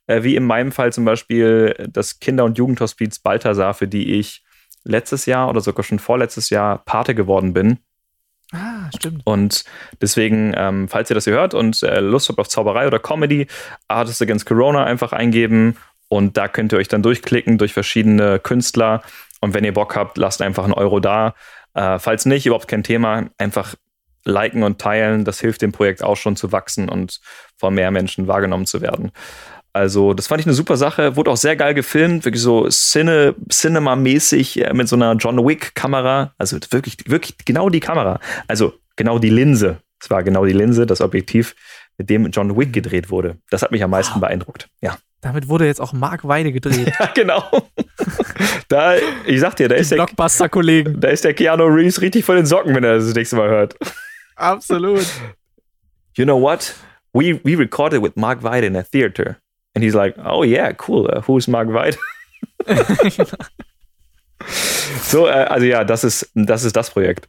[0.07, 4.45] äh, wie in meinem Fall zum Beispiel das Kinder- und Jugendhospiz Balthasar, für die ich
[4.87, 7.79] letztes Jahr oder sogar schon vorletztes Jahr Pate geworden bin.
[8.53, 9.23] Ah, stimmt.
[9.25, 9.65] Und
[10.01, 13.49] deswegen, ähm, falls ihr das hier hört und äh, Lust habt auf Zauberei oder Comedy,
[13.89, 15.77] Artists Against Corona einfach eingeben
[16.09, 19.03] und da könnt ihr euch dann durchklicken durch verschiedene Künstler.
[19.41, 21.35] Und wenn ihr Bock habt, lasst einfach einen Euro da.
[21.75, 23.75] Äh, falls nicht, überhaupt kein Thema, einfach
[24.25, 25.25] liken und teilen.
[25.25, 27.21] Das hilft dem Projekt auch schon zu wachsen und
[27.57, 29.13] von mehr Menschen wahrgenommen zu werden.
[29.77, 31.17] Also, das fand ich eine super Sache.
[31.17, 36.33] Wurde auch sehr geil gefilmt, wirklich so Cine, Cinema-mäßig äh, mit so einer John Wick-Kamera.
[36.39, 38.19] Also wirklich, wirklich genau die Kamera.
[38.49, 39.77] Also genau die Linse.
[40.01, 41.55] Es war genau die Linse, das Objektiv,
[41.99, 43.37] mit dem John Wick gedreht wurde.
[43.51, 44.23] Das hat mich am meisten wow.
[44.23, 44.71] beeindruckt.
[44.81, 44.97] Ja.
[45.21, 46.95] Damit wurde jetzt auch Mark Weide gedreht.
[46.99, 47.45] ja, genau.
[48.69, 48.95] da,
[49.27, 51.03] ich sag dir, da ist, der, Blockbuster-Kollegen.
[51.03, 53.51] da ist der Keanu Reeves richtig von den Socken, wenn er das, das nächste Mal
[53.51, 53.77] hört.
[54.37, 55.07] Absolut.
[56.15, 56.75] You know what?
[57.13, 59.37] We, we recorded with Mark Weide in a theater.
[59.77, 61.07] And he's like, oh yeah, cool.
[61.13, 61.99] Uh, who's Mark White?
[65.03, 67.29] so, äh, also ja, das ist, das ist das Projekt.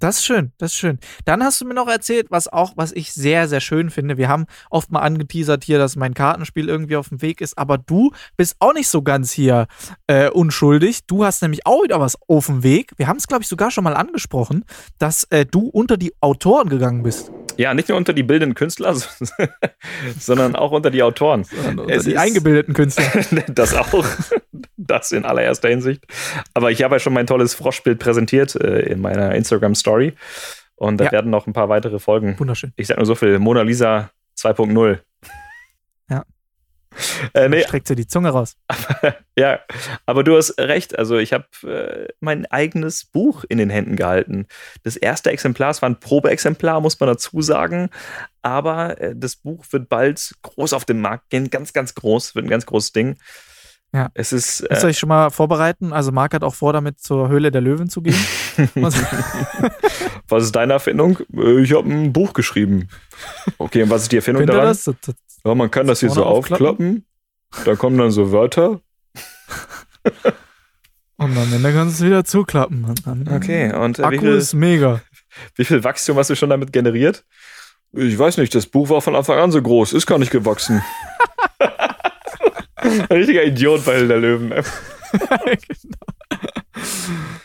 [0.00, 0.98] Das ist schön, das ist schön.
[1.24, 4.16] Dann hast du mir noch erzählt, was auch, was ich sehr, sehr schön finde.
[4.16, 7.78] Wir haben oft mal angeteasert hier, dass mein Kartenspiel irgendwie auf dem Weg ist, aber
[7.78, 9.66] du bist auch nicht so ganz hier
[10.06, 11.00] äh, unschuldig.
[11.06, 12.92] Du hast nämlich auch wieder was auf dem Weg.
[12.96, 14.64] Wir haben es, glaube ich, sogar schon mal angesprochen,
[14.98, 17.32] dass äh, du unter die Autoren gegangen bist.
[17.56, 18.94] Ja, nicht nur unter die bildenden Künstler,
[20.20, 21.44] sondern auch unter die Autoren.
[21.68, 23.04] Unter es die eingebildeten Künstler.
[23.48, 24.04] das auch.
[24.76, 26.04] Das in allererster Hinsicht.
[26.54, 30.14] Aber ich habe ja schon mein tolles Froschbild präsentiert äh, in meiner Instagram-Story.
[30.76, 31.12] Und da ja.
[31.12, 32.38] werden noch ein paar weitere Folgen.
[32.38, 32.72] Wunderschön.
[32.76, 34.98] Ich sag nur so viel: Mona Lisa 2.0.
[37.34, 37.62] Äh, nee.
[37.62, 38.56] Streckt sie die Zunge raus.
[39.36, 39.60] ja,
[40.06, 40.98] aber du hast recht.
[40.98, 44.46] Also ich habe äh, mein eigenes Buch in den Händen gehalten.
[44.82, 47.90] Das erste Exemplar, es war ein Probeexemplar, muss man dazu sagen.
[48.42, 51.50] Aber äh, das Buch wird bald groß auf den Markt gehen.
[51.50, 52.34] Ganz, ganz groß.
[52.34, 53.16] Wird ein ganz großes Ding.
[53.92, 54.10] Ja.
[54.14, 54.68] Es ist.
[54.68, 55.92] Müsst ihr euch schon mal vorbereiten?
[55.92, 58.14] Also, Marc hat auch vor, damit zur Höhle der Löwen zu gehen.
[60.28, 61.18] was ist deine Erfindung?
[61.34, 62.88] Äh, ich habe ein Buch geschrieben.
[63.56, 64.68] Okay, und was ist die Erfindung Könnt daran?
[64.68, 64.90] Das?
[65.44, 67.06] Ja, man kann das, das hier so aufklappen.
[67.64, 68.80] Da kommen dann so Wörter.
[71.20, 72.94] Und am Ende kannst du es wieder zuklappen.
[73.28, 75.00] okay, und äh, Akku viel, ist mega.
[75.56, 77.24] Wie viel Wachstum hast du schon damit generiert?
[77.92, 80.80] Ich weiß nicht, das Buch war von Anfang an so groß, ist gar nicht gewachsen.
[82.80, 84.50] Ein richtiger Idiot bei der Löwen.
[85.12, 85.58] genau.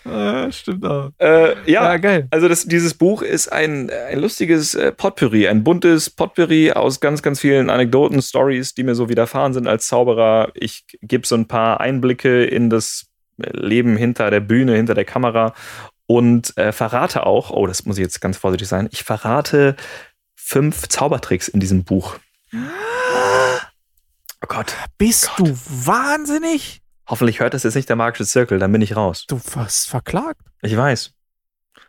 [0.05, 1.11] Äh, stimmt auch.
[1.17, 2.27] Äh, ja, ja, geil.
[2.31, 7.21] Also das, dieses Buch ist ein, ein lustiges äh, Potpourri, ein buntes Potpourri aus ganz,
[7.21, 10.51] ganz vielen Anekdoten, Stories, die mir so widerfahren sind als Zauberer.
[10.55, 15.53] Ich gebe so ein paar Einblicke in das Leben hinter der Bühne, hinter der Kamera
[16.05, 19.75] und äh, verrate auch, oh, das muss ich jetzt ganz vorsichtig sein, ich verrate
[20.35, 22.17] fünf Zaubertricks in diesem Buch.
[24.43, 24.75] Oh Gott.
[24.97, 25.47] Bist Gott.
[25.47, 26.81] du wahnsinnig?
[27.07, 29.25] Hoffentlich hört das jetzt nicht der magische Zirkel, dann bin ich raus.
[29.27, 30.41] Du warst verklagt.
[30.61, 31.13] Ich weiß.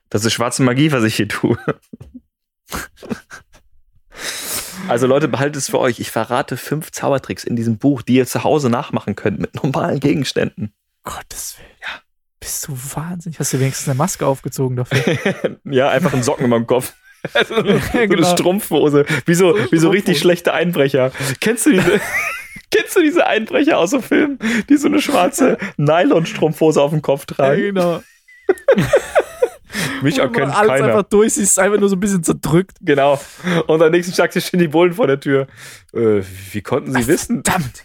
[0.08, 1.58] Das ist schwarze Magie, was ich hier tue.
[4.88, 5.98] also Leute, behaltet es für euch.
[5.98, 9.98] Ich verrate fünf Zaubertricks in diesem Buch, die ihr zu Hause nachmachen könnt mit normalen
[9.98, 10.72] Gegenständen.
[11.02, 11.68] Gottes Willen.
[11.82, 12.02] Ja.
[12.38, 13.40] Bist du wahnsinnig?
[13.40, 15.58] Hast du wenigstens eine Maske aufgezogen dafür?
[15.64, 16.94] ja, einfach einen Socken in meinem Kopf.
[17.32, 18.32] Also, so eine genau.
[18.32, 19.06] Strumpfhose.
[19.26, 21.10] Wie so, wie so richtig schlechte Einbrecher.
[21.40, 22.00] Kennst du diese?
[22.70, 24.38] Kennst du diese Einbrecher aus so Filmen,
[24.68, 27.60] die so eine schwarze Nylon-Strumpfhose auf dem Kopf tragen?
[27.60, 28.02] Ja, genau.
[30.02, 30.86] Mich erkennt alles keiner.
[30.86, 32.76] einfach durch, sie ist einfach nur so ein bisschen zerdrückt.
[32.80, 33.20] Genau.
[33.66, 35.46] Und am nächsten Tag stehen die Bullen vor der Tür.
[35.92, 37.42] Äh, wie konnten sie Ach, wissen?
[37.44, 37.84] Verdammt!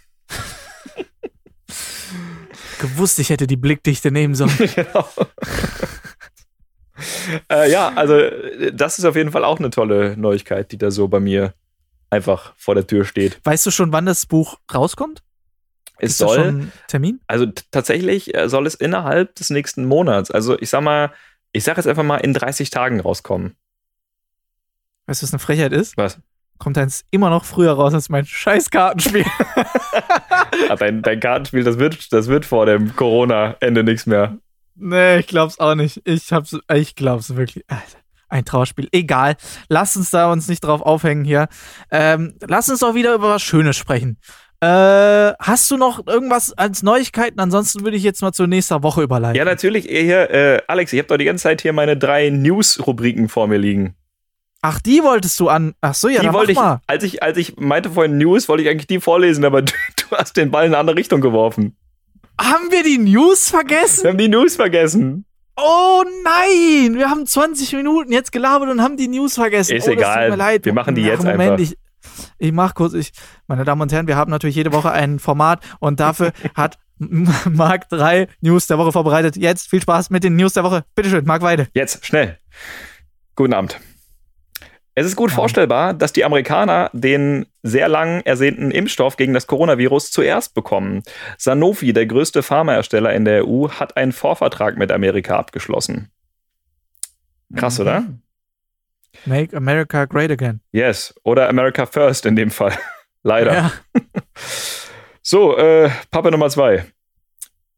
[2.79, 4.51] Gewusst, ich hätte die Blickdichte nehmen sollen.
[4.75, 5.07] genau.
[7.51, 8.19] äh, ja, also
[8.71, 11.53] das ist auf jeden Fall auch eine tolle Neuigkeit, die da so bei mir
[12.09, 13.39] einfach vor der Tür steht.
[13.43, 15.21] Weißt du schon, wann das Buch rauskommt?
[15.97, 17.19] Es Ist soll Termin?
[17.27, 21.11] Also tatsächlich äh, soll es innerhalb des nächsten Monats, also ich sag mal,
[21.51, 23.55] ich sag jetzt einfach mal in 30 Tagen rauskommen.
[25.07, 25.97] Weißt du, was eine Frechheit ist?
[25.97, 26.19] Was?
[26.57, 29.25] Kommt eins immer noch früher raus als mein scheiß Kartenspiel.
[30.67, 34.37] Ah, dein, dein Kartenspiel, das wird, das wird vor dem Corona-Ende nichts mehr.
[34.75, 36.01] nee, ich glaub's auch nicht.
[36.05, 37.63] Ich hab's, ich glaub's wirklich.
[37.67, 37.98] Alter,
[38.29, 38.87] ein Trauerspiel.
[38.91, 39.35] Egal.
[39.67, 41.47] Lass uns da uns nicht drauf aufhängen hier.
[41.91, 44.17] Ähm, lass uns doch wieder über was Schönes sprechen.
[44.61, 47.39] Äh, hast du noch irgendwas als Neuigkeiten?
[47.39, 49.37] Ansonsten würde ich jetzt mal zur nächsten Woche überleiten.
[49.37, 49.85] Ja, natürlich.
[49.85, 53.57] Hier, äh, Alex, ich habe doch die ganze Zeit hier meine drei News-Rubriken vor mir
[53.57, 53.95] liegen.
[54.61, 55.73] Ach, die wolltest du an.
[55.79, 56.81] Ach so, ja, die wollte ich, mal.
[56.87, 60.17] als ich, als ich meinte vorhin News, wollte ich eigentlich die vorlesen, aber du, du
[60.17, 61.77] hast den Ball in eine andere Richtung geworfen.
[62.39, 64.07] Haben wir die News Wir vergessen?
[64.07, 65.25] haben die News vergessen.
[65.61, 66.95] Oh nein!
[66.95, 69.75] Wir haben 20 Minuten jetzt gelabert und haben die News vergessen.
[69.75, 70.29] Ist oh, egal.
[70.29, 70.65] Tut mir leid.
[70.65, 71.59] Wir machen die jetzt Moment, einfach.
[71.59, 71.77] Ich,
[72.37, 73.11] ich mach kurz, ich,
[73.47, 77.89] meine Damen und Herren, wir haben natürlich jede Woche ein Format und dafür hat Marc
[77.89, 79.37] drei News der Woche vorbereitet.
[79.37, 80.85] Jetzt viel Spaß mit den News der Woche.
[80.95, 81.67] Bitteschön, Marc Weide.
[81.73, 82.37] Jetzt, schnell.
[83.35, 83.79] Guten Abend.
[84.99, 85.35] Es ist gut Ja.
[85.37, 91.03] vorstellbar, dass die Amerikaner den sehr lang ersehnten Impfstoff gegen das Coronavirus zuerst bekommen.
[91.37, 96.11] Sanofi, der größte Pharmahersteller in der EU, hat einen Vorvertrag mit Amerika abgeschlossen.
[97.55, 97.81] Krass, Mhm.
[97.81, 98.03] oder?
[99.25, 100.59] Make America Great Again.
[100.73, 101.13] Yes.
[101.23, 102.73] Oder America First in dem Fall.
[103.23, 103.53] Leider.
[103.53, 103.71] Ja.
[105.21, 106.85] So, äh, Pappe Nummer zwei.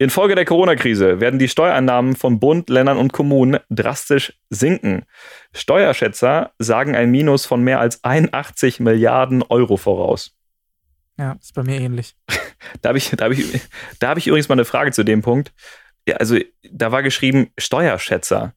[0.01, 5.05] Infolge der Corona-Krise werden die Steuereinnahmen von Bund, Ländern und Kommunen drastisch sinken.
[5.53, 10.35] Steuerschätzer sagen ein Minus von mehr als 81 Milliarden Euro voraus.
[11.19, 12.15] ja, ist bei mir ähnlich.
[12.81, 13.61] Da habe ich, da hab ich,
[13.99, 15.51] da hab ich übrigens mal eine Frage zu dem Punkt.
[16.07, 18.53] Ja, also, da war geschrieben Steuerschätzer.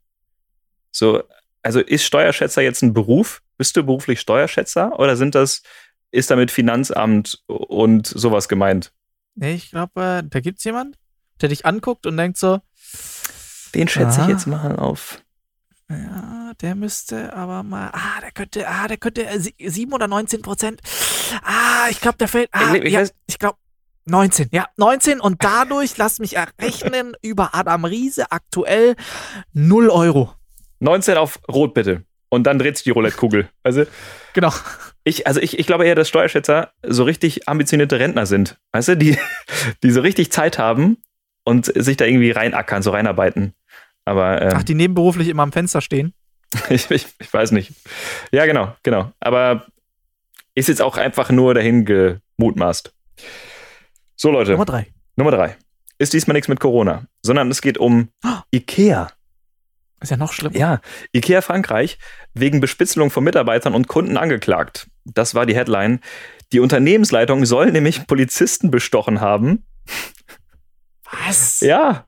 [0.91, 1.23] So,
[1.63, 3.43] also ist Steuerschätzer jetzt ein Beruf?
[3.57, 5.63] Bist du beruflich Steuerschätzer oder sind das,
[6.11, 8.93] ist damit Finanzamt und sowas gemeint?
[9.35, 10.99] Nee, ich glaube, äh, da gibt's jemand,
[11.45, 12.61] der dich anguckt und denkt so,
[13.75, 15.21] Den schätze ich jetzt mal auf.
[15.91, 17.91] Ja, der müsste aber mal.
[17.93, 20.81] Ah, der könnte, ah, der könnte äh, sie- 7 oder 19 Prozent.
[21.43, 22.49] Ah, ich glaube, der fällt.
[22.53, 23.59] Ah, Ich- ich ja, ich glaube
[24.07, 24.49] 19.
[24.51, 28.97] Ja, 19 und dadurch, lass mich errechnen, über Adam Riese aktuell
[29.53, 30.33] 0 Euro.
[30.81, 32.05] 19 auf Rot bitte.
[32.31, 33.49] Und dann dreht sich die Roulette-Kugel.
[33.63, 33.85] Also
[34.33, 34.53] Genau.
[35.05, 38.59] ich, also ich, ich glaube eher, dass Steuerschätzer so richtig ambitionierte Rentner sind.
[38.73, 39.19] Weißt du, die,
[39.83, 40.97] die so richtig Zeit haben
[41.45, 43.55] und sich da irgendwie reinackern, so reinarbeiten.
[44.05, 46.15] Aber ähm, Ach, die nebenberuflich immer am Fenster stehen.
[46.69, 47.73] ich, ich, ich weiß nicht.
[48.33, 49.13] Ja, genau, genau.
[49.21, 49.67] Aber
[50.55, 52.95] ist jetzt auch einfach nur dahin gemutmaßt.
[54.17, 54.53] So, Leute.
[54.53, 54.87] Nummer 3.
[55.17, 55.57] Nummer drei.
[55.99, 58.09] Ist diesmal nichts mit Corona, sondern es geht um
[58.51, 59.11] IKEA.
[60.01, 60.57] Ist ja noch schlimmer.
[60.57, 60.81] Ja,
[61.15, 61.99] IKEA Frankreich
[62.35, 64.89] wegen Bespitzelung von Mitarbeitern und Kunden angeklagt.
[65.05, 66.01] Das war die Headline.
[66.53, 69.65] Die Unternehmensleitung soll nämlich Polizisten bestochen haben.
[71.27, 71.61] Was?
[71.61, 72.05] Ja.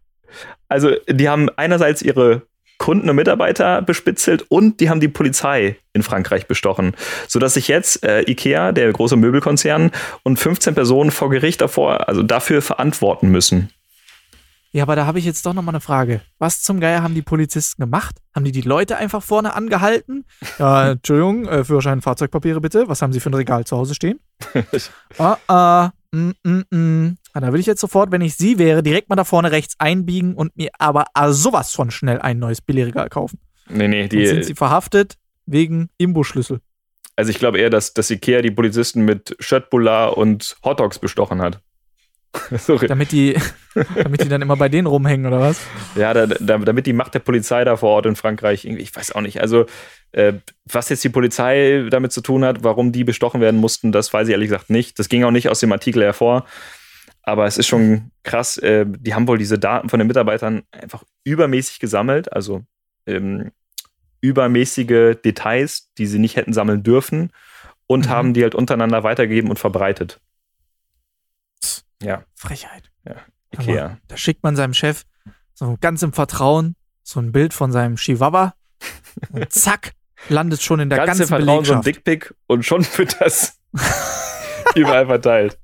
[0.68, 2.42] Also, die haben einerseits ihre
[2.78, 6.94] Kunden und Mitarbeiter bespitzelt und die haben die Polizei in Frankreich bestochen,
[7.26, 9.90] sodass sich jetzt äh, IKEA, der große Möbelkonzern,
[10.24, 13.70] und 15 Personen vor Gericht davor, also dafür verantworten müssen.
[14.72, 16.20] Ja, aber da habe ich jetzt doch noch mal eine Frage.
[16.38, 18.16] Was zum Geier haben die Polizisten gemacht?
[18.34, 20.26] Haben die die Leute einfach vorne angehalten?
[20.58, 22.86] Ja, Entschuldigung, äh, Führerschein, Fahrzeugpapiere bitte.
[22.88, 24.20] Was haben sie für ein Regal zu Hause stehen?
[25.18, 27.18] ah, ah, mm, mm, mm.
[27.32, 29.74] Ah, da würde ich jetzt sofort, wenn ich sie wäre, direkt mal da vorne rechts
[29.78, 33.38] einbiegen und mir aber ah, sowas von schnell ein neues Billigregal kaufen.
[33.68, 35.16] Nee, nee, Dann sind die, sie verhaftet
[35.46, 36.60] wegen Imbusschlüssel.
[37.16, 41.60] Also ich glaube eher, dass, dass Ikea die Polizisten mit Schöttbullar und Hotdogs bestochen hat.
[42.58, 42.86] Sorry.
[42.86, 43.36] Damit die,
[43.94, 45.60] damit die dann immer bei denen rumhängen, oder was?
[45.94, 48.94] Ja, da, da, damit die Macht der Polizei da vor Ort in Frankreich, irgendwie, ich
[48.94, 49.40] weiß auch nicht.
[49.40, 49.66] Also,
[50.64, 54.28] was jetzt die Polizei damit zu tun hat, warum die bestochen werden mussten, das weiß
[54.28, 54.98] ich ehrlich gesagt nicht.
[54.98, 56.46] Das ging auch nicht aus dem Artikel hervor.
[57.22, 58.56] Aber es ist schon krass.
[58.56, 62.32] Äh, die haben wohl diese Daten von den Mitarbeitern einfach übermäßig gesammelt.
[62.32, 62.62] Also
[63.06, 63.50] ähm,
[64.20, 67.30] übermäßige Details, die sie nicht hätten sammeln dürfen.
[67.88, 68.10] Und Mhm.
[68.10, 70.20] haben die halt untereinander weitergegeben und verbreitet.
[72.02, 72.90] Ja, Frechheit.
[73.52, 73.98] Ikea.
[74.08, 75.04] Da schickt man seinem Chef
[75.54, 78.54] so ganz im Vertrauen so ein Bild von seinem Chihuahua
[79.32, 79.92] und zack,
[80.28, 81.86] landet schon in der Ganze ganzen Vertrauen so ein Belegschaft.
[81.86, 83.58] Dickpick und schon wird das
[84.74, 85.58] überall verteilt.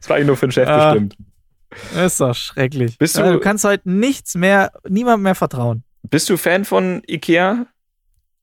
[0.00, 0.92] Das war eigentlich nur für den Chef Ah.
[0.92, 1.16] bestimmt.
[1.96, 2.96] Ist doch schrecklich.
[2.98, 5.84] Bist du- Ja, du kannst heute nichts mehr, niemandem mehr vertrauen.
[6.02, 7.66] Bist du Fan von Ikea?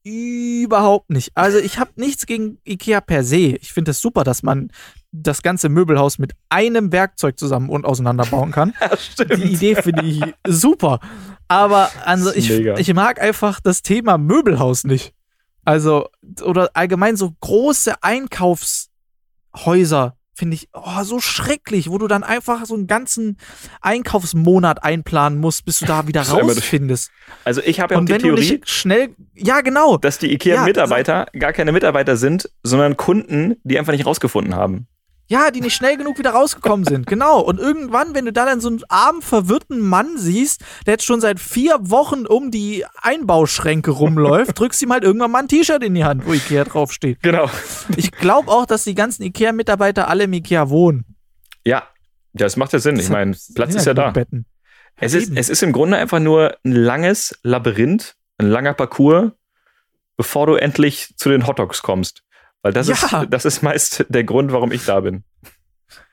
[0.03, 1.31] Überhaupt nicht.
[1.35, 3.55] Also ich habe nichts gegen Ikea per se.
[3.59, 4.69] Ich finde es super, dass man
[5.21, 8.73] das ganze Möbelhaus mit einem Werkzeug zusammen und auseinanderbauen kann.
[8.81, 9.25] Ja.
[9.25, 10.99] Die Idee finde ich super.
[11.47, 12.77] Aber also ich, mega.
[12.77, 15.13] ich mag einfach das Thema Möbelhaus nicht.
[15.63, 16.09] Also,
[16.43, 22.75] oder allgemein so große Einkaufshäuser finde ich oh, so schrecklich, wo du dann einfach so
[22.75, 23.37] einen ganzen
[23.81, 27.11] Einkaufsmonat einplanen musst, bis du da wieder rausfindest.
[27.45, 31.53] Also ich habe ja auch die Theorie, schnell, ja genau, dass die IKEA-Mitarbeiter ja, gar
[31.53, 34.87] keine Mitarbeiter sind, sondern Kunden, die einfach nicht rausgefunden haben.
[35.27, 37.07] Ja, die nicht schnell genug wieder rausgekommen sind.
[37.07, 37.39] Genau.
[37.39, 41.19] Und irgendwann, wenn du da dann so einen armen, verwirrten Mann siehst, der jetzt schon
[41.19, 45.95] seit vier Wochen um die Einbauschränke rumläuft, drückst ihm halt irgendwann mal ein T-Shirt in
[45.95, 47.23] die Hand, wo Ikea draufsteht.
[47.23, 47.49] Genau.
[47.97, 51.05] Ich glaube auch, dass die ganzen Ikea-Mitarbeiter alle im Ikea wohnen.
[51.65, 51.87] Ja,
[52.33, 52.99] das macht ja Sinn.
[52.99, 54.11] Ich meine, Platz ist ja da.
[54.11, 54.45] Betten.
[54.97, 59.31] Es ist, es ist im Grunde einfach nur ein langes Labyrinth, ein langer Parcours,
[60.17, 62.23] bevor du endlich zu den Hotdogs kommst.
[62.65, 62.95] Weil das, ja.
[62.95, 65.23] ist, das ist meist der Grund, warum ich da bin.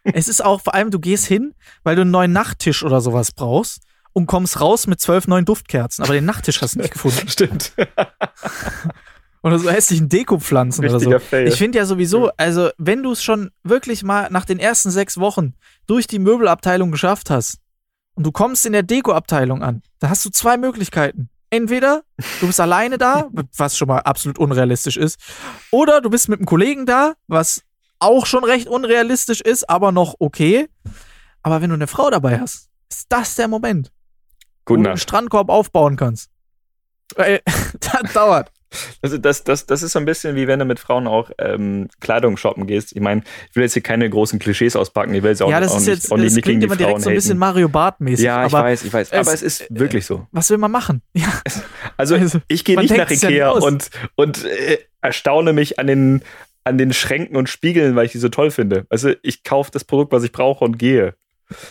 [0.04, 3.32] Es ist auch vor allem, du gehst hin, weil du einen neuen Nachttisch oder sowas
[3.32, 3.80] brauchst
[4.12, 6.04] und kommst raus mit zwölf neuen Duftkerzen.
[6.04, 7.26] Aber den Nachttisch hast du nicht gefunden.
[7.28, 7.72] Stimmt.
[9.42, 11.18] oder so hässlichen Dekopflanzen oder so.
[11.20, 11.48] Fail.
[11.48, 15.16] Ich finde ja sowieso, also wenn du es schon wirklich mal nach den ersten sechs
[15.16, 15.54] Wochen
[15.86, 17.60] durch die Möbelabteilung geschafft hast
[18.12, 21.30] und du kommst in der Dekoabteilung an, da hast du zwei Möglichkeiten.
[21.52, 22.02] Entweder
[22.40, 25.20] du bist alleine da, was schon mal absolut unrealistisch ist,
[25.70, 27.62] oder du bist mit einem Kollegen da, was
[27.98, 30.70] auch schon recht unrealistisch ist, aber noch okay.
[31.42, 33.92] Aber wenn du eine Frau dabei hast, ist das der Moment,
[34.64, 36.30] Gute wo du einen Strandkorb aufbauen kannst.
[37.16, 37.42] Weil
[37.80, 38.50] das dauert.
[39.02, 41.88] Also das, das, das ist so ein bisschen wie wenn du mit Frauen auch ähm,
[42.00, 42.94] Kleidung shoppen gehst.
[42.94, 45.14] Ich meine, ich will jetzt hier keine großen Klischees auspacken.
[45.14, 46.76] Ich will jetzt auch, ja, das auch ist nicht, jetzt, auch nicht, das klingt immer
[46.76, 48.24] direkt so ein bisschen Mario Bart mäßig.
[48.24, 49.12] Ja, ich weiß, ich weiß.
[49.12, 50.26] Aber es, ist wirklich so.
[50.32, 51.02] Was will man machen?
[51.14, 51.28] Ja.
[51.96, 56.22] Also, also ich gehe nicht nach Ikea ja und, und äh, erstaune mich an den,
[56.64, 58.87] an den Schränken und Spiegeln, weil ich die so toll finde.
[58.88, 61.14] Also ich kaufe das Produkt, was ich brauche und gehe.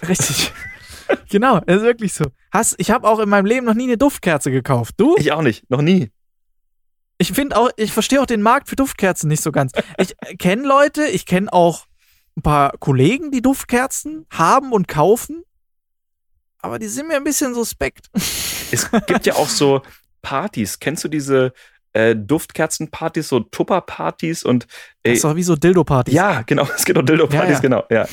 [0.07, 0.51] Richtig.
[1.29, 2.25] genau, das ist wirklich so.
[2.51, 4.95] Hast, ich habe auch in meinem Leben noch nie eine Duftkerze gekauft.
[4.97, 5.15] Du?
[5.17, 6.11] Ich auch nicht, noch nie.
[7.21, 9.73] Ich finde auch, ich verstehe auch den Markt für Duftkerzen nicht so ganz.
[9.99, 11.85] Ich kenne Leute, ich kenne auch
[12.35, 15.43] ein paar Kollegen, die Duftkerzen haben und kaufen,
[16.63, 18.07] aber die sind mir ein bisschen suspekt.
[18.71, 19.83] Es gibt ja auch so
[20.23, 20.79] Partys.
[20.79, 21.53] Kennst du diese
[21.93, 24.63] äh, Duftkerzenpartys, so Tupper-Partys und
[25.03, 26.15] äh, Das ist doch wie so Dildo-Partys.
[26.15, 27.59] Ja, genau, es gibt auch Dildo-Partys, ja, ja.
[27.59, 28.07] genau, ja.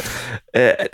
[0.52, 0.88] Äh,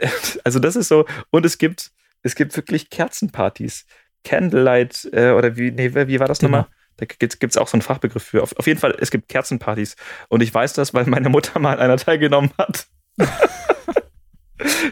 [0.44, 1.90] also das ist so, und es gibt,
[2.22, 3.86] es gibt wirklich Kerzenpartys.
[4.22, 6.58] Candlelight, äh, oder wie, nee, wie war das genau.
[6.58, 6.70] nochmal?
[6.96, 8.42] Da gibt es auch so einen Fachbegriff für.
[8.42, 9.96] Auf, auf, jeden Fall, es gibt Kerzenpartys.
[10.28, 12.86] Und ich weiß das, weil meine Mutter mal an einer teilgenommen hat.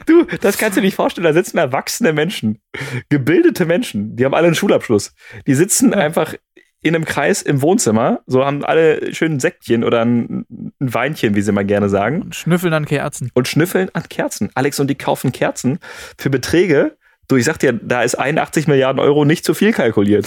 [0.06, 1.24] du, das kannst du dir nicht vorstellen.
[1.24, 2.60] Da sitzen erwachsene Menschen,
[3.08, 5.14] gebildete Menschen, die haben alle einen Schulabschluss.
[5.46, 6.34] Die sitzen einfach
[6.82, 11.36] in einem Kreis im Wohnzimmer, so haben alle schön ein Säckchen oder ein, ein, Weinchen,
[11.36, 12.22] wie sie mal gerne sagen.
[12.22, 13.30] Und schnüffeln an Kerzen.
[13.34, 14.50] Und schnüffeln an Kerzen.
[14.54, 15.78] Alex und die kaufen Kerzen
[16.18, 16.96] für Beträge.
[17.28, 20.26] Du, ich sag dir, da ist 81 Milliarden Euro nicht zu viel kalkuliert.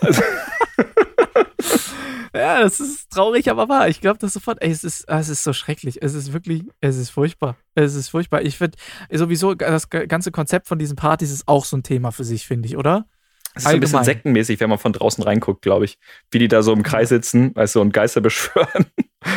[0.00, 0.22] Also,
[2.34, 3.88] ja, das ist traurig, aber wahr.
[3.88, 4.62] Ich glaube das sofort.
[4.62, 6.02] Ey, es ist, es ist so schrecklich.
[6.02, 7.56] Es ist wirklich, es ist furchtbar.
[7.74, 8.42] Es ist furchtbar.
[8.42, 8.76] Ich finde
[9.10, 12.68] sowieso, das ganze Konzept von diesen Partys ist auch so ein Thema für sich, finde
[12.68, 13.06] ich, oder?
[13.54, 13.74] Es ist Allgemein.
[13.74, 15.98] ein bisschen sektenmäßig, wenn man von draußen reinguckt, glaube ich.
[16.30, 18.86] Wie die da so im Kreis sitzen, weißt du, und Geister beschwören.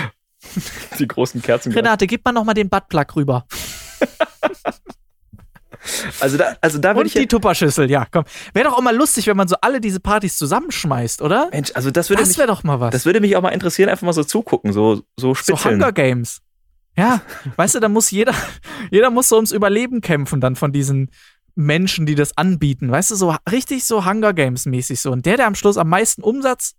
[1.00, 1.72] die großen Kerzen.
[1.72, 3.46] Renate, gib mal noch mal den Buttplug rüber.
[6.19, 8.24] Also da, also da Und die Tupperschüssel, ja, komm.
[8.54, 11.50] Wäre doch auch mal lustig, wenn man so alle diese Partys zusammenschmeißt, oder?
[11.52, 12.91] Mensch, also das würde das wäre doch mal was.
[12.91, 15.58] Das würde mich auch mal interessieren, einfach mal so zugucken, so so spitzeln.
[15.58, 16.41] So Hunger Games.
[16.98, 17.22] Ja,
[17.56, 18.34] weißt du, da muss jeder,
[18.91, 21.10] jeder muss so ums Überleben kämpfen dann von diesen
[21.56, 22.91] Menschen, die das anbieten.
[22.91, 25.12] Weißt du, so richtig so Hunger Games mäßig so.
[25.12, 26.76] Und der, der am Schluss am meisten Umsatz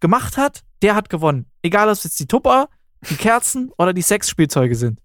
[0.00, 1.46] gemacht hat, der hat gewonnen.
[1.62, 2.68] Egal, ob es jetzt die Tupper,
[3.08, 5.00] die Kerzen oder die Sexspielzeuge sind.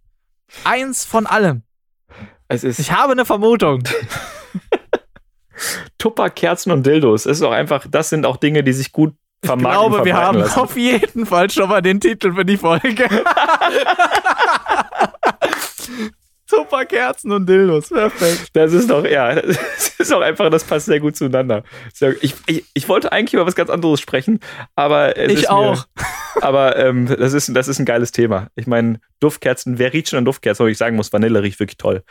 [0.63, 1.63] Eins von allem.
[2.49, 3.84] Ich habe eine Vermutung.
[5.97, 7.25] Tupper, Kerzen und Dildos.
[7.25, 9.81] ist auch einfach, das sind auch Dinge, die sich gut vermarkten.
[9.84, 10.60] Ich glaube, wir haben lassen.
[10.60, 13.08] auf jeden Fall schon mal den Titel für die Folge.
[16.47, 18.51] Super Kerzen und Dildos, perfekt.
[18.53, 21.63] Das ist doch, ja, das ist doch einfach, das passt sehr gut zueinander.
[22.21, 24.39] Ich, ich, ich wollte eigentlich über was ganz anderes sprechen,
[24.75, 25.88] aber es ich ist auch.
[25.95, 26.03] Mir,
[26.43, 28.49] aber ähm, das, ist, das ist ein geiles Thema.
[28.55, 30.63] Ich meine, Duftkerzen, wer riecht schon an Duftkerzen?
[30.63, 32.03] Wo ich sagen muss, Vanille riecht wirklich toll.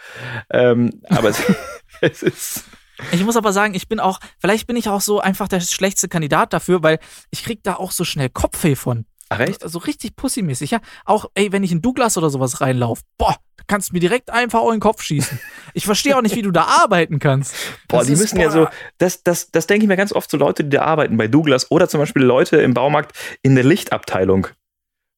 [0.51, 1.41] Ähm, aber es,
[2.01, 2.65] es ist.
[3.13, 6.09] Ich muss aber sagen, ich bin auch, vielleicht bin ich auch so einfach der schlechteste
[6.09, 6.99] Kandidat dafür, weil
[7.31, 9.05] ich krieg da auch so schnell Kopfweh von.
[9.29, 9.63] Ach, echt?
[9.63, 10.81] So, so richtig pussymäßig, ja.
[11.05, 14.63] Auch, ey, wenn ich in Douglas oder sowas reinlaufe, boah, kannst du mir direkt einfach
[14.65, 15.39] in den Kopf schießen.
[15.73, 17.55] Ich verstehe auch nicht, wie du da arbeiten kannst.
[17.89, 18.45] Boah, das die ist, müssen boah.
[18.45, 20.83] ja so, das, das, das denke ich mir ganz oft zu so Leute, die da
[20.83, 24.49] arbeiten bei Douglas oder zum Beispiel Leute im Baumarkt in der Lichtabteilung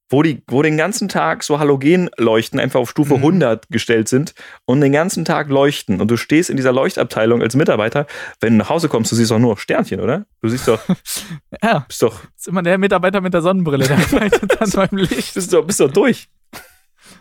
[0.09, 3.23] wo die, wo den ganzen Tag so Halogenleuchten einfach auf Stufe mhm.
[3.25, 6.01] 100 gestellt sind und den ganzen Tag leuchten.
[6.01, 8.07] Und du stehst in dieser Leuchtabteilung als Mitarbeiter,
[8.41, 10.27] wenn du nach Hause kommst, du siehst doch nur Sternchen, oder?
[10.43, 10.81] Du siehst doch.
[11.63, 11.81] ja.
[11.89, 12.21] Bist doch.
[12.37, 15.35] Ist immer der Mitarbeiter mit der Sonnenbrille, der arbeitet dann beim Licht.
[15.35, 16.29] Bist doch, bist doch durch.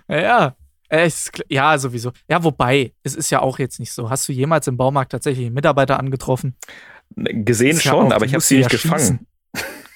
[0.07, 0.55] Ja, ja.
[0.89, 1.09] Äh,
[1.49, 2.11] ja, sowieso.
[2.29, 4.09] Ja, wobei, es ist ja auch jetzt nicht so.
[4.11, 6.55] Hast du jemals im Baumarkt tatsächlich einen Mitarbeiter angetroffen?
[7.15, 8.99] Gesehen Ist ja schon, auch- aber ich habe sie nicht ja gefangen.
[8.99, 9.27] schießen.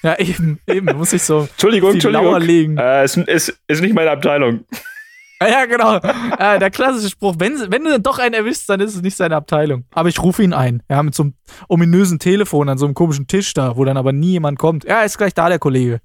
[0.02, 0.86] Ja, eben, eben.
[0.86, 2.40] Da muss ich so Entschuldigung, Entschuldigung.
[2.40, 2.78] legen.
[2.78, 4.64] Äh, es ist, ist nicht meine Abteilung.
[5.42, 5.96] Ja, ja, genau.
[5.96, 9.36] Äh, der klassische Spruch, wenn, wenn du doch einen erwischst, dann ist es nicht seine
[9.36, 9.84] Abteilung.
[9.90, 10.82] Aber ich rufe ihn ein.
[10.90, 11.34] Ja, mit so einem
[11.68, 14.84] ominösen Telefon an so einem komischen Tisch da, wo dann aber nie jemand kommt.
[14.84, 16.00] Ja, ist gleich da der Kollege.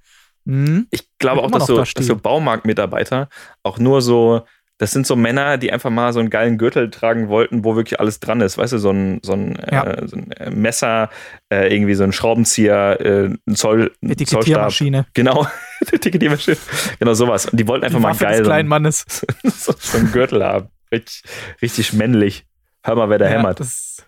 [0.46, 0.88] Hm?
[0.92, 3.30] Ich glaube auch, dass so, da dass so Baumarktmitarbeiter
[3.64, 4.44] auch nur so,
[4.78, 8.00] das sind so Männer, die einfach mal so einen geilen Gürtel tragen wollten, wo wirklich
[8.00, 8.58] alles dran ist.
[8.58, 9.84] Weißt du, so ein, so ein, Ja.
[9.86, 11.10] äh, so ein äh, Messer,
[11.50, 13.92] äh, irgendwie so ein Schraubenzieher, äh, ein Zoll.
[14.02, 15.06] Etikettiermaschine.
[15.14, 15.48] Genau,
[15.92, 16.58] Etikettiermaschine.
[17.00, 17.46] Genau sowas.
[17.46, 19.06] Und die wollten einfach Die mal Waffe geil des so, kleinen Mannes.
[19.44, 20.68] so, so einen Gürtel haben.
[20.92, 21.24] Richtig,
[21.62, 22.46] richtig männlich.
[22.84, 23.60] Hör mal, wer da Ja, hämmert.
[23.62, 24.04] Das,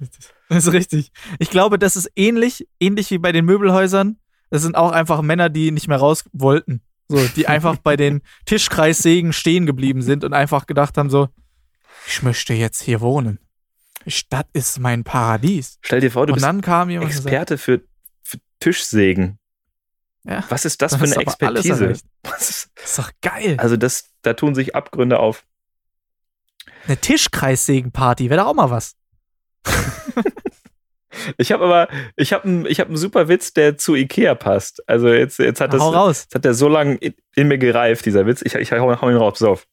[0.49, 1.11] das ist richtig.
[1.39, 4.17] Ich glaube, das ist ähnlich, ähnlich wie bei den Möbelhäusern.
[4.49, 6.81] Das sind auch einfach Männer, die nicht mehr raus wollten.
[7.09, 11.29] So, die einfach bei den Tischkreissägen stehen geblieben sind und einfach gedacht haben: so,
[12.07, 13.39] ich möchte jetzt hier wohnen.
[14.07, 15.79] Stadt ist mein Paradies.
[15.81, 17.81] Stell dir vor, du und bist Experte für,
[18.23, 19.37] für Tischsägen.
[20.23, 21.93] ja, Was ist das dann für eine Expertise?
[22.23, 23.57] Was ist, das ist doch geil.
[23.59, 25.43] also das, da tun sich Abgründe auf.
[26.85, 28.95] Eine Tischkreissägenparty wäre doch auch mal was.
[31.37, 34.87] Ich habe aber, ich habe einen ich hab einen super Witz, der zu Ikea passt.
[34.87, 36.23] Also jetzt, jetzt hat das, Hau raus.
[36.23, 38.41] jetzt hat der so lange in, in mir gereift, dieser Witz.
[38.43, 39.67] Ich, ich hau, hau ihn raus, pass auf.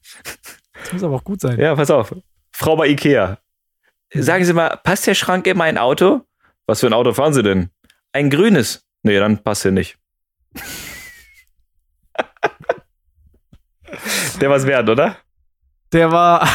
[0.75, 1.59] Das muss aber auch gut sein.
[1.59, 2.15] Ja, pass auf.
[2.53, 3.39] Frau bei Ikea.
[4.13, 6.23] Sagen Sie mal, passt der Schrank in mein Auto?
[6.67, 7.71] Was für ein Auto fahren Sie denn?
[8.13, 8.85] Ein grünes.
[9.03, 9.99] Nee, dann passt er nicht.
[14.41, 15.17] der war's wert, oder?
[15.93, 16.49] Der war.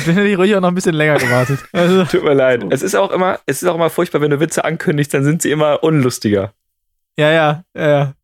[0.00, 1.60] Auf den hätte ich ruhig auch noch ein bisschen länger gewartet.
[1.72, 2.64] Also, Tut mir leid.
[2.70, 5.42] Es ist auch immer, es ist auch immer furchtbar, wenn du Witze ankündigst, dann sind
[5.42, 6.52] sie immer unlustiger.
[7.16, 8.14] ja, ja, ja, ja.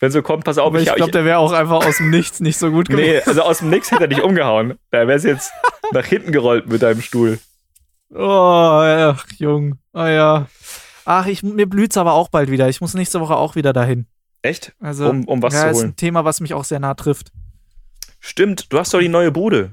[0.00, 2.38] Wenn so kommt, pass auf, Aber ich glaube, der wäre auch einfach aus dem Nichts
[2.38, 3.14] nicht so gut gewesen.
[3.16, 4.78] Nee, also aus dem Nix hätte er dich umgehauen.
[4.92, 5.50] Da wär's jetzt
[5.92, 7.40] nach hinten gerollt mit deinem Stuhl.
[8.14, 9.78] Oh, ach, Jung.
[9.92, 10.46] Oh ja.
[11.04, 12.68] Ach, ich, mir blüht's aber auch bald wieder.
[12.68, 14.06] Ich muss nächste Woche auch wieder dahin.
[14.42, 14.72] Echt?
[14.78, 15.86] Also, Um, um was ja, zu ist holen.
[15.88, 17.32] ein Thema, was mich auch sehr nah trifft.
[18.20, 19.72] Stimmt, du hast doch die neue Bude.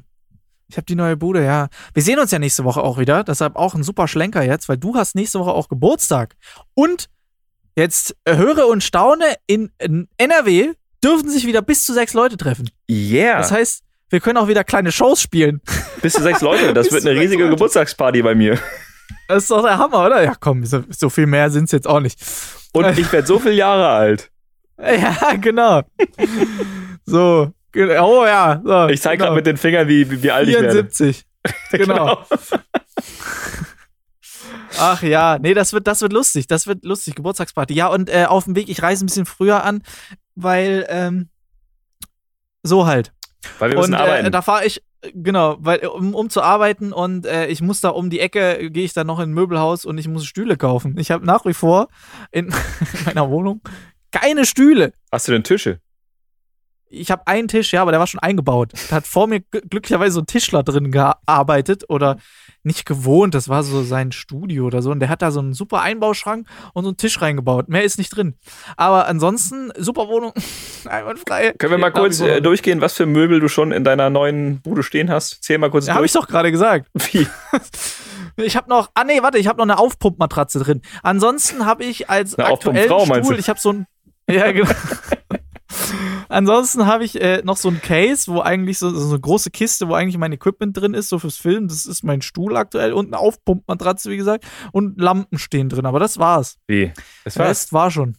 [0.67, 1.67] Ich habe die neue Bude, ja.
[1.93, 3.23] Wir sehen uns ja nächste Woche auch wieder.
[3.23, 6.35] Deshalb auch ein super Schlenker jetzt, weil du hast nächste Woche auch Geburtstag.
[6.73, 7.09] Und
[7.75, 10.73] jetzt höre und staune, in, in NRW
[11.03, 12.69] dürfen sich wieder bis zu sechs Leute treffen.
[12.89, 13.37] Yeah.
[13.37, 15.61] Das heißt, wir können auch wieder kleine Shows spielen.
[16.01, 16.73] bis zu sechs Leute.
[16.73, 17.55] Das wird eine riesige Leute.
[17.55, 18.59] Geburtstagsparty bei mir.
[19.27, 20.23] Das ist doch der Hammer, oder?
[20.23, 22.19] Ja, komm, so, so viel mehr sind's jetzt auch nicht.
[22.73, 24.31] Und ich werde so viele Jahre alt.
[24.77, 25.83] Ja, genau.
[27.05, 28.61] so, oh ja.
[28.63, 29.27] So, Ich zeige genau.
[29.27, 30.71] gerade mit den Fingern, wie, wie, wie alt ich werde.
[30.71, 31.25] 74.
[31.71, 32.25] Genau.
[34.79, 36.47] Ach ja, nee, das wird, das wird lustig.
[36.47, 37.15] Das wird lustig.
[37.15, 37.73] Geburtstagsparty.
[37.75, 39.83] Ja, und äh, auf dem Weg, ich reise ein bisschen früher an,
[40.35, 41.29] weil, ähm,
[42.63, 43.11] so halt.
[43.59, 44.25] Weil wir müssen und arbeiten.
[44.25, 47.79] äh, da fahre ich, äh, genau, weil, um, um zu arbeiten und äh, ich muss
[47.79, 50.25] da um die Ecke, äh, gehe ich dann noch in ein Möbelhaus und ich muss
[50.25, 50.97] Stühle kaufen.
[50.97, 51.87] Ich habe nach wie vor
[52.31, 52.51] in
[53.05, 53.61] meiner Wohnung
[54.11, 54.93] keine Stühle.
[55.11, 55.79] hast du denn Tische?
[56.95, 58.71] Ich habe einen Tisch, ja, aber der war schon eingebaut.
[58.89, 62.17] Da hat vor mir gl- glücklicherweise so ein Tischler drin gearbeitet oder
[62.63, 63.35] nicht gewohnt.
[63.35, 64.89] Das war so sein Studio oder so.
[64.91, 67.69] Und der hat da so einen super Einbauschrank und so einen Tisch reingebaut.
[67.69, 68.35] Mehr ist nicht drin.
[68.77, 70.33] Aber ansonsten, super Wohnung.
[70.85, 71.53] Einwandfrei.
[71.57, 74.81] Können wir mal kurz äh, durchgehen, was für Möbel du schon in deiner neuen Bude
[74.83, 75.43] stehen hast?
[75.43, 76.09] Zähl mal kurz Ja, habe durch.
[76.15, 76.87] ich doch gerade gesagt.
[77.11, 77.27] Wie?
[78.37, 80.81] Ich habe noch, ah nee, warte, ich habe noch eine Aufpumpmatratze drin.
[81.03, 83.85] Ansonsten habe ich als Eine aktuellen meinst Stuhl, ich habe so ein,
[84.29, 84.69] ja genau.
[86.29, 89.87] Ansonsten habe ich äh, noch so ein Case, wo eigentlich so, so eine große Kiste,
[89.87, 91.67] wo eigentlich mein Equipment drin ist, so fürs Filmen.
[91.67, 95.85] Das ist mein Stuhl aktuell und eine Aufpumpmatratze, wie gesagt, und Lampen stehen drin.
[95.85, 96.57] Aber das war's.
[96.67, 96.91] Wie?
[97.23, 97.49] Das war's.
[97.49, 98.17] Rest war schon.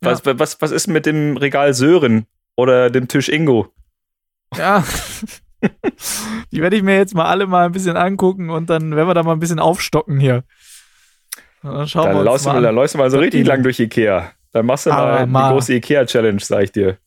[0.00, 3.72] Was, was, was ist mit dem Regal Sören oder dem Tisch Ingo?
[4.56, 4.84] Ja.
[6.52, 9.14] Die werde ich mir jetzt mal alle mal ein bisschen angucken und dann werden wir
[9.14, 10.44] da mal ein bisschen aufstocken hier.
[11.62, 12.74] Und Dann schauen Da wir uns mal mal, da an.
[12.74, 14.32] läufst du mal so richtig lang durch Ikea.
[14.52, 15.48] Dann machst du mal, mal.
[15.48, 16.98] die große Ikea-Challenge, sag ich dir.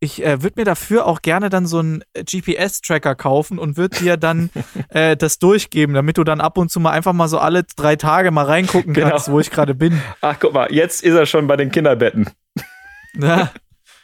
[0.00, 4.16] Ich äh, würde mir dafür auch gerne dann so einen GPS-Tracker kaufen und würde dir
[4.16, 4.50] dann
[4.90, 7.96] äh, das durchgeben, damit du dann ab und zu mal einfach mal so alle drei
[7.96, 9.10] Tage mal reingucken Genau.
[9.10, 10.00] kannst, wo ich gerade bin.
[10.20, 12.28] Ach, guck mal, jetzt ist er schon bei den Kinderbetten.
[13.18, 13.50] Ja.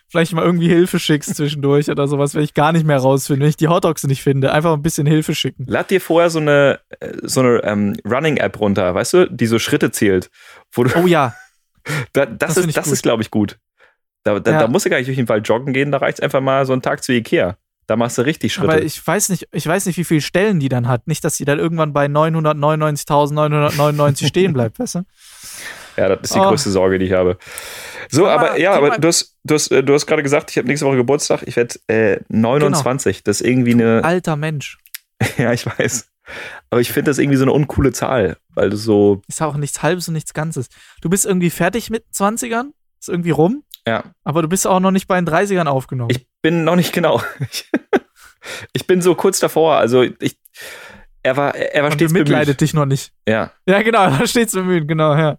[0.09, 3.49] Vielleicht mal irgendwie Hilfe schickst zwischendurch oder sowas, wenn ich gar nicht mehr rausfinde, wenn
[3.51, 4.53] ich die Hotdogs nicht finde.
[4.53, 5.65] Einfach ein bisschen Hilfe schicken.
[5.69, 9.59] Lad dir vorher so eine, äh, so eine ähm, Running-App runter, weißt du, die so
[9.59, 10.31] Schritte zählt.
[10.73, 11.35] Wo du, Oh ja,
[12.13, 12.93] da, das, das ist, das gut.
[12.93, 13.59] ist, glaube ich, gut.
[14.25, 14.59] Da, da, Ja.
[14.61, 16.73] da musst du gar nicht durch den Wald joggen gehen, da reicht einfach mal so
[16.73, 17.57] einen Tag zu Ikea.
[17.87, 18.73] Da machst du richtig Schritte.
[18.73, 21.07] aber ich weiß nicht, ich weiß nicht, wie viele Stellen die dann hat.
[21.07, 25.03] Nicht, dass die dann irgendwann bei 999.999 stehen bleibt, weißt du?
[25.97, 26.49] Ja, das ist die Oh.
[26.49, 27.39] größte Sorge, die ich habe.
[28.11, 30.67] So, mal, aber ja, aber du hast, du hast, du hast gerade gesagt, ich habe
[30.67, 31.43] nächste Woche Geburtstag.
[31.47, 33.23] Ich werde äh, 29.
[33.23, 34.03] Das ist irgendwie eine.
[34.05, 34.79] Alter Mensch.
[35.39, 36.09] Ja, ich weiß.
[36.71, 39.23] Aber ich finde das irgendwie so eine uncoole Zahl, weil du so.
[39.29, 40.69] Ist auch nichts Halbes und nichts Ganzes.
[41.03, 44.91] Du bist irgendwie fertig mit 20ern, ist irgendwie rum, Ja, aber du bist auch noch
[44.91, 46.11] nicht bei den 30ern aufgenommen.
[46.11, 47.21] ich bin noch nicht genau.
[48.75, 49.77] Ich, bin so kurz davor.
[49.77, 50.37] Also ich.
[51.23, 52.61] Er war, er war und stets bemüht.
[52.61, 53.11] dich noch nicht.
[53.27, 53.51] Ja.
[53.67, 55.39] Ja, genau, da steht's bemüht, genau, ja.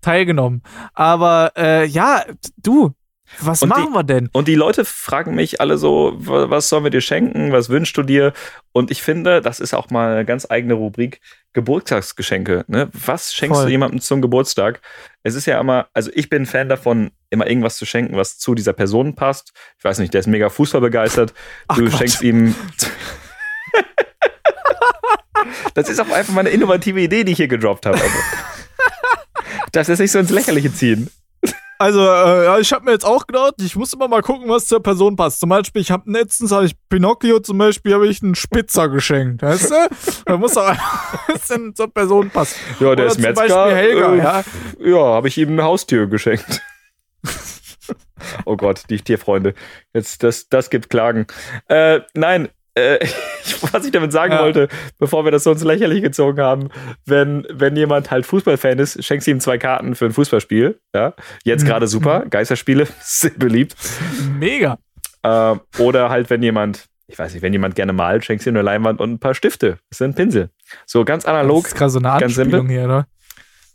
[0.00, 0.62] Teilgenommen.
[0.94, 2.24] Aber äh, ja,
[2.56, 2.94] du,
[3.40, 4.30] was Und die- machen wir denn?
[4.32, 7.52] Und die Leute fragen mich alle so, wa- was sollen wir dir schenken?
[7.52, 8.32] Was wünschst du dir?
[8.72, 11.20] Und ich finde, das ist auch mal eine ganz eigene Rubrik.
[11.52, 12.64] Geburtstagsgeschenke.
[12.68, 12.88] Ne?
[12.94, 13.66] Was schenkst Voll.
[13.66, 14.80] du jemandem zum Geburtstag?
[15.22, 18.54] Es ist ja immer, also ich bin Fan davon, immer irgendwas zu schenken, was zu
[18.54, 19.52] dieser Person passt.
[19.78, 21.34] Ich weiß nicht, der ist mega Fußball begeistert.
[21.68, 21.98] Ach Du Gott.
[21.98, 22.54] schenkst ihm.
[25.74, 27.98] das ist auch einfach mal eine innovative Idee, die ich hier gedroppt habe.
[28.00, 28.16] Also.
[29.72, 31.10] Das ist nicht so ins Lächerliche ziehen.
[31.78, 34.82] Also, äh, ich habe mir jetzt auch gedacht, ich muss immer mal gucken, was zur
[34.82, 35.40] Person passt.
[35.40, 39.42] Zum Beispiel, ich habe letztens habe ich Pinocchio zum Beispiel, habe ich einen Spitzer geschenkt.
[39.42, 39.74] Weißt du?
[40.24, 40.78] Da muss auch ein
[41.34, 42.58] bisschen zur Person passen.
[42.80, 43.46] Ja, der Oder ist zum Metzger.
[43.66, 44.44] Beispiel Helga, äh, ja.
[44.80, 46.62] Ja, habe ich ihm eine Haustür geschenkt.
[48.44, 49.54] Oh Gott, die Tierfreunde.
[49.94, 51.26] Jetzt, das, das gibt Klagen.
[51.68, 52.98] Äh, nein, äh,
[53.72, 54.42] was ich damit sagen Ja.
[54.42, 56.68] wollte, bevor wir das so ins Lächerliche gezogen haben,
[57.06, 60.78] wenn, wenn jemand halt Fußballfan ist, schenkst du ihm zwei Karten für ein Fußballspiel.
[60.94, 61.14] Ja?
[61.44, 61.68] Jetzt Mhm.
[61.68, 63.74] gerade super, Geisterspiele, sind beliebt.
[64.38, 64.78] Mega.
[65.22, 68.56] Äh, oder halt, wenn jemand, ich weiß nicht, wenn jemand gerne malt, schenkst du ihm
[68.56, 69.78] eine Leinwand und ein paar Stifte.
[69.90, 70.50] Das sind Pinsel.
[70.86, 72.66] So ganz analog, Das ist gerade so eine ganz simpel.
[72.68, 73.06] Hier, oder?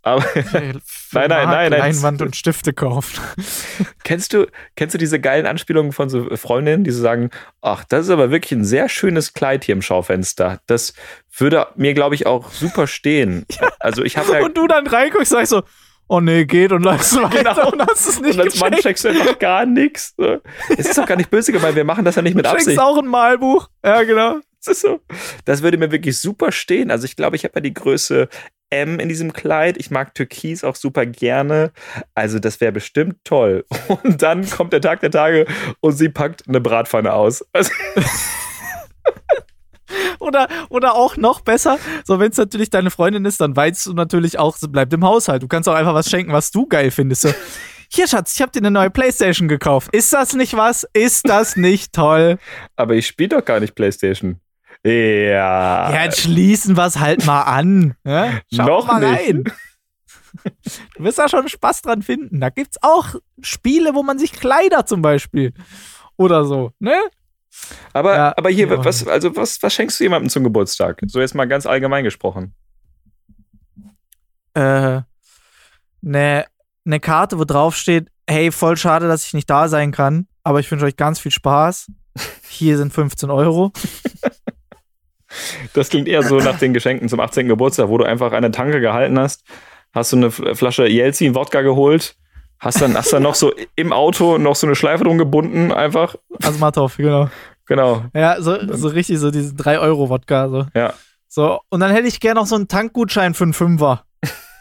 [0.03, 0.23] Aber
[0.53, 0.81] Nein,
[1.13, 1.71] nein, nein, nein.
[1.71, 3.21] Leinwand und Stifte kauft.
[4.03, 7.29] Kennst du, kennst du diese geilen Anspielungen von so Freundinnen, die so sagen,
[7.61, 10.59] ach, das ist aber wirklich ein sehr schönes Kleid hier im Schaufenster.
[10.67, 10.93] Das
[11.37, 13.45] würde mir, glaube ich, auch super stehen.
[13.79, 15.63] Also ich habe ja, Und du dann reinguckst, sagst so,
[16.07, 17.71] oh nee, geht und läufst weiter Genau.
[17.71, 20.13] und hast es nicht und als Mann checkst du einfach gar nichts.
[20.17, 20.37] So.
[20.77, 22.77] Es ist doch gar nicht böse gemeint, wir machen das ja nicht mit Du Absicht.
[22.79, 23.69] auch ein Malbuch.
[23.83, 24.35] Ja, genau.
[25.45, 26.91] Das würde mir wirklich super stehen.
[26.91, 28.29] Also ich glaube, ich habe ja die Größe
[28.69, 29.77] M in diesem Kleid.
[29.77, 31.71] Ich mag Türkis auch super gerne.
[32.15, 33.65] Also das wäre bestimmt toll.
[34.03, 35.45] Und dann kommt der Tag der Tage
[35.81, 37.45] und sie packt eine Bratpfanne aus.
[37.53, 37.71] Also,
[40.19, 43.93] Oder, oder auch noch besser, so wenn es natürlich deine Freundin ist, dann weißt du
[43.93, 45.43] natürlich auch, sie bleibt im Haushalt.
[45.43, 47.23] Du kannst auch einfach was schenken, was du geil findest.
[47.23, 47.33] So,
[47.89, 49.93] hier, Schatz, ich habe dir eine neue Playstation gekauft.
[49.93, 50.87] Ist das nicht was?
[50.93, 52.37] Ist das nicht toll?
[52.77, 54.39] aber ich spiele doch gar nicht Playstation.
[54.83, 55.91] Ja.
[55.91, 57.95] Ja, jetzt schließen wir es halt mal an.
[58.03, 58.39] Ja?
[58.53, 59.27] Schau Noch mal nicht.
[59.27, 59.43] rein.
[60.95, 62.39] Du wirst da schon Spaß dran finden.
[62.39, 65.53] Da gibt's auch Spiele, wo man sich Kleider zum Beispiel
[66.17, 66.95] oder so, ne?
[67.93, 68.83] aber, Ja, aber hier, ja.
[68.85, 71.01] was, also was, was schenkst du jemandem zum Geburtstag?
[71.07, 72.55] So jetzt mal ganz allgemein gesprochen.
[74.53, 75.01] äh,
[76.03, 76.45] eine
[76.85, 80.59] ne Karte, wo drauf steht, hey, voll schade, dass ich nicht da sein kann, aber
[80.59, 81.91] ich wünsche euch ganz viel Spaß.
[82.47, 83.71] Hier sind 15 Euro.
[85.73, 87.47] Das klingt eher so nach den Geschenken zum 18.
[87.47, 89.43] Geburtstag, wo du einfach eine Tanke gehalten hast,
[89.93, 92.15] hast du eine Flasche Jelzin Wodka geholt,
[92.59, 96.15] hast dann, hast dann noch so im Auto noch so eine Schleife drum gebunden, einfach.
[96.43, 97.29] Also Matov, genau.
[97.67, 98.03] Genau.
[98.13, 100.49] Ja, so, so richtig so diesen 3-Euro-Wodka.
[100.49, 100.65] So.
[100.73, 100.93] Ja.
[101.27, 104.03] so, und dann hätte ich gerne noch so einen Tankgutschein für einen Fünfer.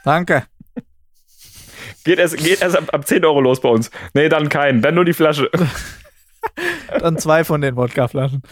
[0.04, 0.44] Danke.
[2.04, 3.90] Geht erst, geht erst ab, ab 10 Euro los bei uns.
[4.14, 4.80] Nee, dann keinen.
[4.80, 5.50] Dann nur die Flasche.
[6.98, 8.42] Dann zwei von den Wodkaflaschen.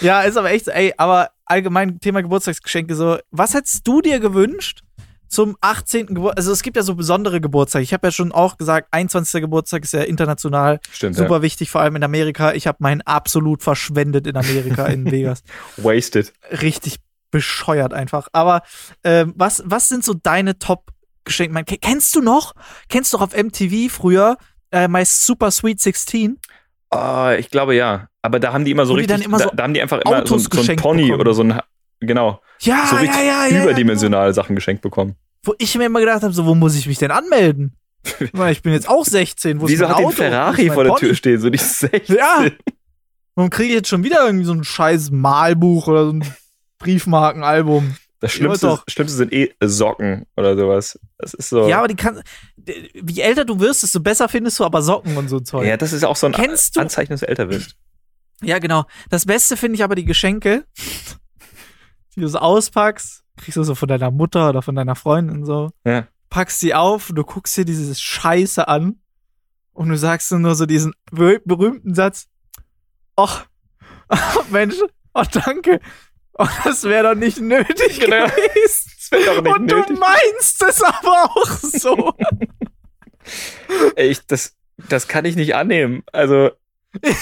[0.00, 3.18] Ja, ist aber echt, ey, aber allgemein Thema Geburtstagsgeschenke so.
[3.30, 4.82] Was hättest du dir gewünscht
[5.28, 6.06] zum 18.
[6.06, 6.38] Geburtstag?
[6.38, 7.82] Also es gibt ja so besondere Geburtstage.
[7.82, 9.40] Ich habe ja schon auch gesagt, 21.
[9.40, 11.16] Geburtstag ist ja international Stimmt.
[11.16, 12.52] super wichtig, vor allem in Amerika.
[12.52, 15.42] Ich habe meinen absolut verschwendet in Amerika, in Vegas.
[15.76, 15.84] Ja.
[15.84, 16.32] Wasted.
[16.50, 16.98] Richtig
[17.30, 18.28] bescheuert einfach.
[18.32, 18.62] Aber
[19.04, 21.76] ähm, was, was sind so deine Top-Geschenke?
[21.78, 22.54] Kennst du noch?
[22.88, 24.36] Kennst du noch auf MTV früher
[24.70, 26.38] äh, My Super Sweet 16?
[26.90, 28.08] Ah, ich glaube ja.
[28.22, 30.00] Aber da haben die immer so die richtig, immer so da, da haben die einfach
[30.00, 31.20] immer so, Autos so ein Pony bekommen.
[31.20, 31.60] oder so ein,
[32.00, 33.62] genau, Ja, so richtig ja, ja, ja.
[33.64, 35.16] überdimensionale Sachen geschenkt bekommen.
[35.44, 37.76] Wo ich mir immer gedacht habe, so, wo muss ich mich denn anmelden?
[38.50, 39.60] Ich bin jetzt auch 16.
[39.60, 40.12] Wo ist Wieso mein hat den Auto?
[40.16, 41.00] Wo Ferrari ist vor der Pony?
[41.00, 41.40] Tür stehen?
[41.40, 42.16] So die 16.
[42.16, 42.46] Ja.
[43.34, 46.24] Warum kriege ich jetzt schon wieder irgendwie so ein scheiß Malbuch oder so ein
[46.78, 47.96] Briefmarkenalbum?
[48.20, 48.80] Das Schlimmste.
[48.88, 50.98] Schlimmste sind eh Socken oder sowas.
[51.18, 51.68] Das ist so.
[51.68, 52.22] Ja, aber die kann.
[52.56, 55.66] Wie älter du wirst, desto besser findest du aber Socken und so Zeug.
[55.66, 57.76] Ja, das ist auch so ein Kennst du- Anzeichen, dass du älter wirst.
[58.42, 58.84] Ja, genau.
[59.10, 60.64] Das Beste finde ich aber die Geschenke,
[62.16, 65.70] die du so auspackst, kriegst du so von deiner Mutter oder von deiner Freundin so,
[65.84, 66.06] Ja.
[66.30, 69.00] packst sie auf, du guckst dir dieses Scheiße an
[69.72, 72.28] und du sagst nur so diesen ber- berühmten Satz,
[73.16, 73.46] ach,
[74.50, 74.76] Mensch,
[75.14, 75.80] oh danke,
[76.38, 78.26] oh, das wäre doch nicht nötig Genau.
[78.26, 78.92] gewesen.
[79.12, 79.86] Nicht und nötig.
[79.86, 82.14] du meinst es aber auch so.
[83.96, 84.54] Ey, ich, das,
[84.88, 86.02] das kann ich nicht annehmen.
[86.12, 86.50] Also,
[87.02, 87.16] ich,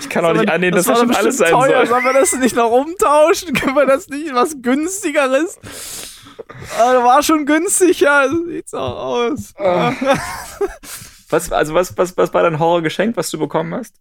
[0.00, 1.78] ich kann auch nicht annehmen, dass das, das schon alles sein teuer.
[1.78, 1.86] soll.
[1.86, 3.52] Sollen wir das nicht noch umtauschen?
[3.54, 5.58] Können wir das nicht was günstigeres?
[6.78, 8.28] Also war schon günstig, ja.
[8.28, 9.54] Sieht's auch aus.
[9.58, 9.92] Ah.
[11.30, 13.96] was, also was, was, was war dein Horrorgeschenk, was du bekommen hast?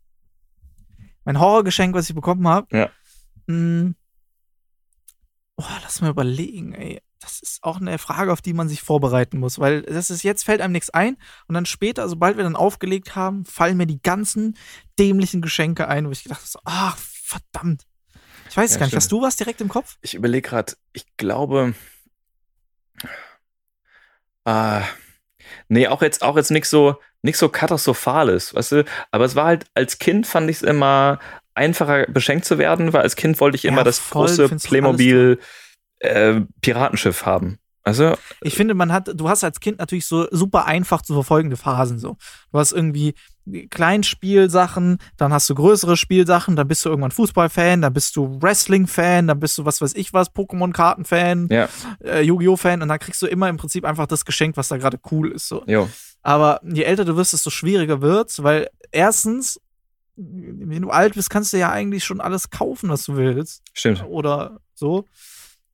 [1.24, 2.68] Mein Horrorgeschenk, was ich bekommen habe?
[2.78, 2.89] Ja.
[3.47, 3.95] Hm.
[5.58, 7.01] Oh, lass mal überlegen, ey.
[7.20, 10.43] Das ist auch eine Frage, auf die man sich vorbereiten muss, weil das ist jetzt
[10.43, 14.01] fällt einem nichts ein und dann später, sobald wir dann aufgelegt haben, fallen mir die
[14.01, 14.56] ganzen
[14.99, 17.88] dämlichen Geschenke ein, wo ich gedacht habe, ach verdammt.
[18.49, 19.01] Ich weiß ja, gar nicht, stimmt.
[19.01, 19.97] hast du was direkt im Kopf?
[20.01, 21.74] Ich überlege gerade, ich glaube,
[24.45, 24.82] äh,
[25.68, 28.86] nee, auch jetzt, auch jetzt nichts so, nichts so katastrophales, weißt du?
[29.12, 31.20] Aber es war halt, als Kind fand ich es immer
[31.56, 35.39] einfacher beschenkt zu werden, weil als Kind wollte ich immer ja, das voll, große Playmobil
[35.99, 37.58] äh, Piratenschiff haben.
[37.84, 41.56] Also, ich finde, man hat, du hast als Kind natürlich so super einfach zu verfolgende
[41.56, 42.18] Phasen so.
[42.51, 43.14] Du hast irgendwie
[43.70, 49.28] Kleinspielsachen, dann hast du größere Spielsachen, dann bist du irgendwann Fußballfan, dann bist du Wrestling-Fan,
[49.28, 51.70] dann bist du was weiß ich was, Pokémon-Karten-Fan, ja.
[52.03, 54.97] äh, Yu-Gi-Oh!-Fan und dann kriegst du immer im Prinzip einfach das Geschenk, was da gerade
[55.12, 55.47] cool ist.
[55.47, 55.64] So.
[55.68, 55.88] Jo.
[56.24, 59.62] Aber je älter du wirst, desto schwieriger wird's, weil erstens,
[60.16, 63.61] wenn du alt bist, kannst du ja eigentlich schon alles kaufen, was du willst.
[63.74, 64.03] Stimmt.
[64.05, 65.05] Oder so.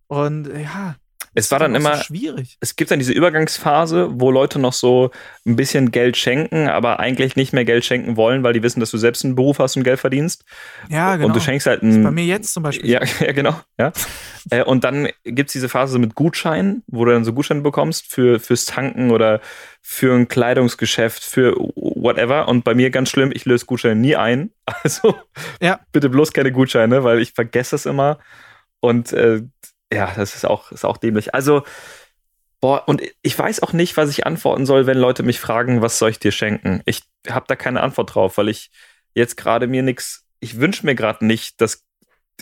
[0.07, 0.95] Und ja,
[1.33, 2.57] es war dann immer so schwierig.
[2.59, 5.11] Es gibt dann diese Übergangsphase, wo Leute noch so
[5.45, 8.91] ein bisschen Geld schenken, aber eigentlich nicht mehr Geld schenken wollen, weil die wissen, dass
[8.91, 10.43] du selbst einen Beruf hast und Geld verdienst.
[10.89, 11.27] Ja, genau.
[11.27, 11.45] Und du genau.
[11.45, 12.03] schenkst halt ein.
[12.03, 12.89] bei mir jetzt zum Beispiel.
[12.89, 13.57] Ja, ja genau.
[13.79, 13.93] Ja.
[14.49, 18.11] Äh, und dann gibt es diese Phase mit Gutscheinen, wo du dann so Gutscheine bekommst
[18.11, 19.39] für, fürs Tanken oder
[19.81, 22.49] für ein Kleidungsgeschäft, für whatever.
[22.49, 24.51] Und bei mir ganz schlimm, ich löse Gutscheine nie ein.
[24.83, 25.15] Also
[25.61, 25.79] ja.
[25.91, 28.19] bitte bloß keine Gutscheine, weil ich vergesse das immer.
[28.79, 29.43] Und äh,
[29.91, 31.33] ja, das ist auch, ist auch dämlich.
[31.33, 31.63] Also,
[32.59, 35.97] boah, und ich weiß auch nicht, was ich antworten soll, wenn Leute mich fragen, was
[35.97, 36.81] soll ich dir schenken?
[36.85, 38.71] Ich habe da keine Antwort drauf, weil ich
[39.13, 41.83] jetzt gerade mir nichts, ich wünsche mir gerade nicht das,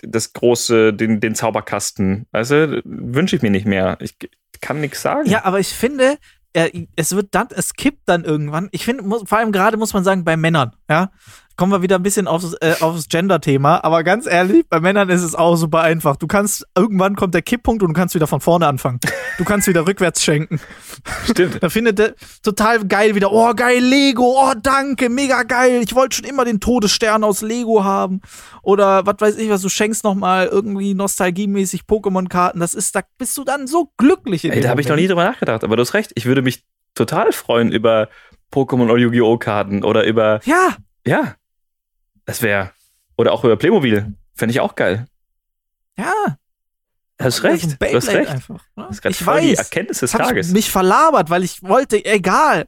[0.03, 2.27] das große, den, den Zauberkasten.
[2.31, 3.97] Weißt du, wünsche ich mir nicht mehr.
[4.01, 4.15] Ich
[4.61, 5.27] kann nichts sagen.
[5.29, 6.17] Ja, aber ich finde,
[6.95, 8.69] es wird dann, es kippt dann irgendwann.
[8.71, 11.11] Ich finde, vor allem gerade muss man sagen, bei Männern, ja
[11.59, 13.83] kommen wir wieder ein bisschen aufs, äh, aufs Gender-Thema.
[13.83, 16.15] Aber ganz ehrlich, bei Männern ist es auch super einfach.
[16.15, 19.01] Du kannst, irgendwann kommt der Kipppunkt und du kannst wieder von vorne anfangen.
[19.37, 20.61] Du kannst wieder rückwärts schenken.
[21.29, 21.61] Stimmt.
[21.61, 25.81] da findet der total geil wieder, oh geil, Lego, oh danke, mega geil.
[25.83, 28.21] Ich wollte schon immer den Todesstern aus Lego haben.
[28.61, 32.61] Oder was weiß ich was, du schenkst nochmal irgendwie nostalgiemäßig Pokémon-Karten.
[32.61, 34.45] Das ist, da bist du dann so glücklich.
[34.45, 36.13] In Ey, da habe ich noch nie drüber nachgedacht, aber du hast recht.
[36.15, 36.63] Ich würde mich
[36.95, 38.07] total freuen über
[38.49, 39.37] Pokémon oder Yu-Gi-Oh!
[39.37, 40.39] Karten oder über.
[40.45, 40.77] Ja.
[41.05, 41.35] Ja.
[42.29, 42.69] Das wäre.
[43.17, 44.13] Oder auch über Playmobil.
[44.35, 45.07] Fände ich auch geil.
[45.97, 46.13] Ja.
[47.17, 47.81] Du hast recht.
[47.81, 48.29] Du hast recht.
[48.29, 48.85] Einfach, ne?
[48.87, 49.43] Das ist ich weiß.
[49.43, 50.51] die Erkenntnis des Tages.
[50.51, 52.67] mich verlabert, weil ich wollte, egal.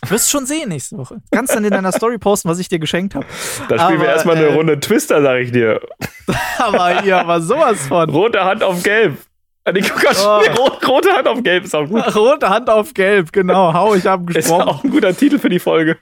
[0.00, 1.18] Du wirst schon sehen nächste Woche.
[1.30, 3.26] Kannst dann in deiner Story posten, was ich dir geschenkt habe.
[3.68, 5.82] Da spielen wir erstmal eine äh, Runde Twister, sag ich dir.
[6.58, 8.08] aber hier, aber sowas von.
[8.08, 9.18] Rote Hand auf Gelb.
[9.66, 9.70] Oh.
[10.88, 12.16] Rote Hand auf Gelb ist auch gut.
[12.16, 13.74] Rote Hand auf Gelb, genau.
[13.74, 14.62] Hau, ich habe gesprochen.
[14.62, 15.98] Ist auch ein guter Titel für die Folge.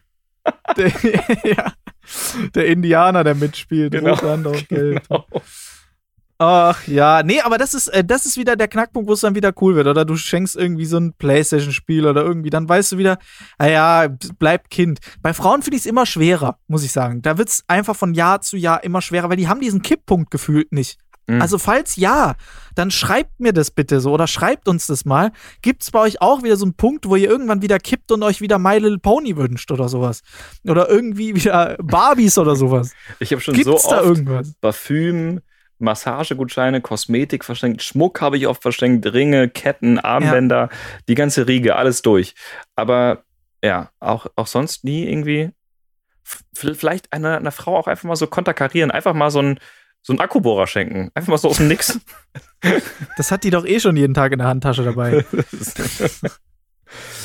[0.77, 0.93] Der,
[1.45, 1.73] ja.
[2.55, 3.93] Der Indianer, der mitspielt.
[3.93, 4.15] Genau.
[4.15, 5.09] Rote auf Gelb.
[5.09, 5.27] Genau.
[6.45, 9.37] Ach ja, nee, aber das ist, äh, das ist wieder der Knackpunkt, wo es dann
[9.37, 9.87] wieder cool wird.
[9.87, 13.19] Oder du schenkst irgendwie so ein Playstation-Spiel oder irgendwie, dann weißt du wieder,
[13.61, 14.99] naja, ah bleib Kind.
[15.21, 17.23] Bei Frauen finde ich es immer schwerer, muss ich sagen.
[17.23, 20.33] Da wird es einfach von Jahr zu Jahr immer schwerer, weil die haben diesen Kipppunkt
[20.33, 20.99] gefühlt nicht.
[21.27, 21.41] Mhm.
[21.41, 22.35] Also falls ja,
[22.75, 25.33] dann schreibt mir das bitte so oder schreibt uns das mal.
[25.61, 28.23] Gibt es bei euch auch wieder so einen Punkt, wo ihr irgendwann wieder kippt und
[28.23, 30.23] euch wieder My Little Pony wünscht oder sowas?
[30.65, 32.93] Oder irgendwie wieder Barbies oder sowas?
[33.21, 34.55] Ich habe schon Gibt's so oft irgendwas?
[34.61, 35.41] Parfüm,
[35.79, 40.79] Massagegutscheine, Kosmetik verschenkt, Schmuck habe ich oft verschenkt, Ringe, Ketten, Armbänder, ja.
[41.09, 42.35] die ganze Riege, alles durch.
[42.77, 43.25] Aber
[43.63, 45.51] ja, auch, auch sonst nie irgendwie.
[46.55, 49.59] Vielleicht einer, einer Frau auch einfach mal so konterkarieren, einfach mal so ein
[50.03, 51.11] so einen Akkubohrer schenken.
[51.15, 51.99] Einfach mal so aus dem Nix.
[53.17, 55.25] Das hat die doch eh schon jeden Tag in der Handtasche dabei.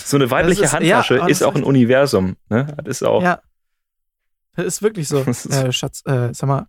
[0.03, 2.37] so eine weibliche ist, Handtasche ja, ist auch ein Universum.
[2.49, 2.75] Ne?
[2.77, 3.21] Das ist auch.
[3.21, 3.39] Ja.
[4.55, 5.19] Das ist wirklich so.
[5.51, 6.65] äh, Schatz, äh, sag mal,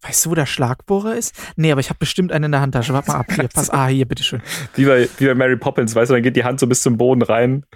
[0.00, 1.34] weißt du, wo der Schlagbohrer ist?
[1.56, 2.94] Nee, aber ich habe bestimmt einen in der Handtasche.
[2.94, 3.26] Warte mal ab.
[3.30, 3.68] Hier, pass.
[3.68, 4.40] Ah, hier, bitteschön.
[4.74, 6.96] Wie bei, wie bei Mary Poppins, weißt du, dann geht die Hand so bis zum
[6.96, 7.66] Boden rein.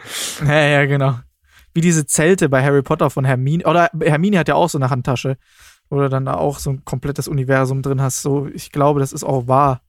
[0.47, 1.19] Ja, ja, genau.
[1.75, 3.67] Wie diese Zelte bei Harry Potter von Hermine.
[3.67, 5.37] Oder Hermine hat ja auch so eine Handtasche
[5.91, 8.23] du dann da auch so ein komplettes Universum drin hast.
[8.23, 9.83] So, ich glaube, das ist auch wahr.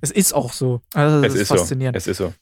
[0.00, 0.80] Es ist auch so.
[0.94, 1.96] Also, das es ist, faszinierend.
[1.96, 1.98] So.
[1.98, 2.32] Es ist so.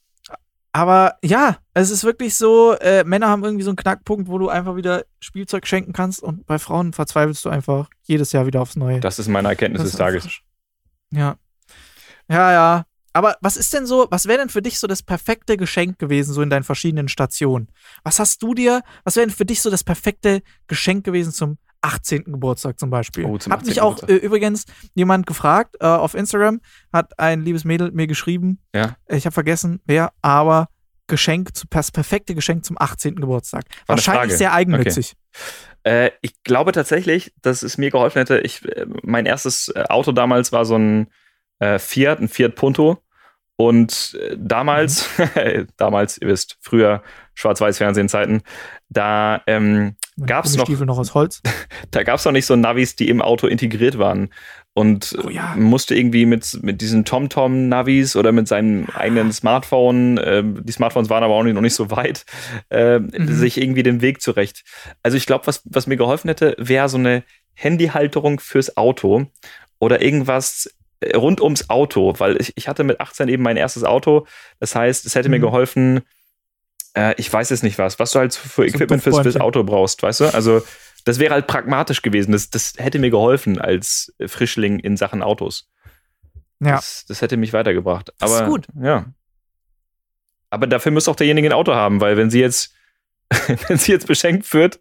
[0.72, 4.49] Aber ja, es ist wirklich so, äh, Männer haben irgendwie so einen Knackpunkt, wo du
[4.49, 8.76] einfach wieder Spielzeug schenken kannst und bei Frauen verzweifelst du einfach jedes Jahr wieder aufs
[8.76, 9.01] Neue.
[9.01, 10.28] Das ist meine Erkenntnis des Tages.
[11.11, 11.36] Ja.
[12.28, 12.84] Ja, ja.
[13.14, 16.34] Aber was ist denn so, was wäre denn für dich so das perfekte Geschenk gewesen,
[16.34, 17.68] so in deinen verschiedenen Stationen?
[18.05, 21.59] Was hast du dir, was wäre denn für dich so das perfekte Geschenk gewesen zum
[21.82, 22.24] 18.
[22.24, 23.24] Geburtstag zum Beispiel?
[23.24, 23.70] Oh, zum hat 18.
[23.70, 24.64] mich auch äh, übrigens
[24.94, 26.60] jemand gefragt äh, auf Instagram,
[26.92, 28.96] hat ein liebes Mädel mir geschrieben, Ja.
[29.08, 30.68] ich habe vergessen, wer, aber
[31.06, 33.16] Geschenk, zu- das perfekte Geschenk zum 18.
[33.16, 33.64] Geburtstag.
[33.86, 35.14] War Wahrscheinlich sehr eigennützig.
[35.84, 38.40] Äh, ich glaube tatsächlich, dass es mir geholfen hätte.
[38.40, 41.08] Ich, äh, mein erstes äh, Auto damals war so ein
[41.78, 43.02] Fiat, ein Fiat Punto.
[43.56, 45.08] Und damals,
[45.76, 47.02] damals, ihr wisst, früher
[47.34, 48.42] Schwarz-Weiß-Fernsehen-Zeiten,
[48.88, 51.40] da, ähm, Meine Gab's noch- noch aus Holz.
[51.90, 54.30] da gab es noch nicht so Navis, die im Auto integriert waren.
[54.74, 55.54] Und Oh ja.
[55.54, 61.10] äh, musste irgendwie mit, mit diesen TomTom-Navis oder mit seinem eigenen Smartphone, äh, die Smartphones
[61.10, 62.24] waren aber auch nicht, noch nicht so weit,
[62.70, 63.28] äh, Mhm.
[63.32, 64.64] sich irgendwie den Weg zurecht.
[65.02, 69.26] Also ich glaube, was, was mir geholfen hätte, wäre so eine Handyhalterung fürs Auto
[69.80, 73.84] oder irgendwas äh, rund ums Auto, weil ich, ich hatte mit 18 eben mein erstes
[73.84, 74.26] Auto.
[74.60, 75.42] Das heißt, es hätte mir Mhm.
[75.42, 76.00] geholfen,
[76.99, 79.36] äh, ich weiß jetzt nicht was, was du halt für ein Equipment fürs, fürs.
[79.40, 80.34] Auto brauchst, weißt du?
[80.34, 80.62] Also
[81.05, 82.32] das wäre halt pragmatisch gewesen.
[82.32, 85.68] Das, das hätte mir geholfen als Frischling in Sachen Autos.
[86.61, 86.76] Ja.
[86.76, 88.12] Das, das hätte mich weitergebracht.
[88.18, 88.66] Das Aber, ist gut.
[88.82, 89.07] Ja.
[90.51, 92.74] Aber dafür muss auch derjenige ein Auto haben, weil wenn sie jetzt,
[93.68, 94.80] wenn sie jetzt beschenkt wird,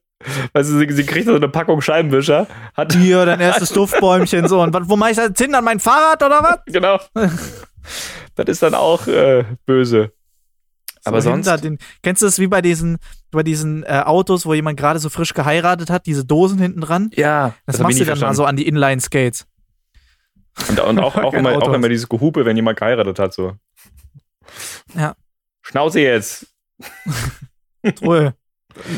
[0.54, 4.62] weißt du, sie, sie kriegt so eine Packung Scheibenwischer, hat, Hier, dein erstes Duftbäumchen so.
[4.62, 5.54] Und wo mach ich das jetzt hin?
[5.54, 6.60] An mein Fahrrad oder was?
[6.66, 7.00] genau.
[8.36, 10.14] das ist dann auch äh, böse.
[11.08, 12.98] Aber so sonst, Den, kennst du das wie bei diesen,
[13.32, 17.10] bei diesen äh, Autos, wo jemand gerade so frisch geheiratet hat, diese Dosen hinten dran?
[17.14, 18.36] ja, Das, hab machst ich du dann mal verstanden.
[18.36, 19.46] so an die Inline-Skates.
[20.70, 23.54] Und, und auch, auch, immer, auch immer dieses Gehupe, wenn jemand geheiratet hat, so.
[24.96, 25.16] Ja.
[25.62, 26.48] Schnauze jetzt.
[28.02, 28.34] Ruhe.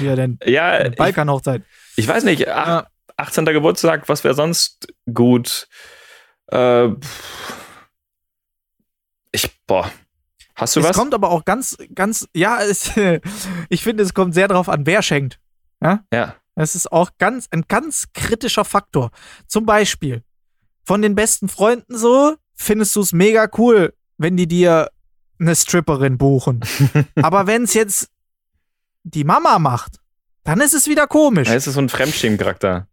[0.01, 1.64] Ja, denn Ja, ich, Balkanhochzeit.
[1.95, 2.88] ich weiß nicht, ach, Ja.
[3.18, 3.45] 18.
[3.45, 5.68] Geburtstag, was wäre sonst gut?
[6.51, 6.89] Äh,
[9.32, 9.91] ich, boah.
[10.60, 10.95] Hast du Es was?
[10.95, 12.91] kommt aber auch ganz, ganz, ja, es,
[13.70, 15.39] ich finde, es kommt sehr darauf an, wer schenkt.
[15.82, 16.36] ja.
[16.55, 19.12] Das ist auch ganz, ein ganz kritischer Faktor.
[19.47, 20.24] Zum Beispiel,
[20.84, 24.89] von den besten Freunden so, findest du es mega cool, wenn die dir
[25.39, 26.60] eine Stripperin buchen.
[27.22, 28.10] Aber wenn es jetzt
[29.03, 30.01] die Mama macht,
[30.43, 31.47] dann ist es wieder komisch.
[31.47, 32.88] Da ist es so ein Fremdschämen-Charakter.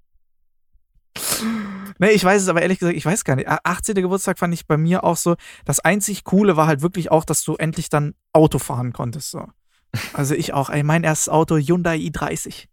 [1.99, 3.49] Nee, ich weiß es aber ehrlich gesagt, ich weiß gar nicht.
[3.49, 3.95] A- 18.
[3.97, 5.37] Geburtstag fand ich bei mir auch so.
[5.65, 9.31] Das einzig Coole war halt wirklich auch, dass du endlich dann Auto fahren konntest.
[9.31, 9.47] So.
[10.13, 10.71] Also ich auch.
[10.71, 12.67] Ey, mein erstes Auto, Hyundai i30.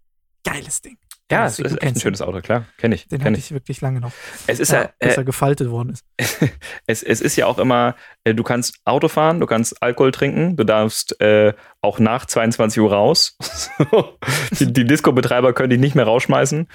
[0.43, 0.97] Geiles Ding.
[1.31, 2.65] Ja, es ist echt ein schönes Auto, klar.
[2.77, 3.07] Kenne ich.
[3.07, 3.45] Den Kenn hatte ich.
[3.45, 4.11] ich wirklich lange noch.
[4.45, 6.05] Es ist ja, ja, bis äh, er gefaltet worden ist.
[6.85, 10.57] es, es ist ja auch immer, äh, du kannst Auto fahren, du kannst Alkohol trinken,
[10.57, 13.37] du darfst äh, auch nach 22 Uhr raus.
[14.59, 16.67] Die die Disco-Betreiber können dich nicht mehr rausschmeißen.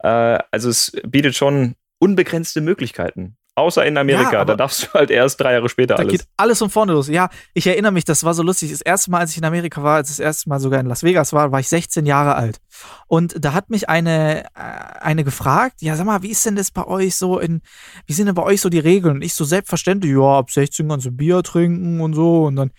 [0.00, 0.08] Äh,
[0.50, 3.36] also es bietet schon unbegrenzte Möglichkeiten.
[3.54, 6.12] Außer in Amerika, Ja, da darfst du halt erst drei Jahre später Da alles.
[6.12, 7.08] geht alles von vorne los.
[7.08, 8.70] Ja, ich erinnere mich, das war so lustig.
[8.70, 11.02] Das erste Mal, als ich in Amerika war, als das erste Mal sogar in Las
[11.02, 12.60] Vegas war, war ich 16 Jahre alt.
[13.08, 16.70] Und da hat mich eine, äh, eine gefragt, ja, sag mal, wie ist denn das
[16.70, 17.60] bei euch so in,
[18.06, 19.16] wie sind denn bei euch so die Regeln?
[19.16, 22.44] Und ich so selbstverständlich, ja, ab 16 kannst du Bier trinken und so.
[22.44, 22.70] Und dann,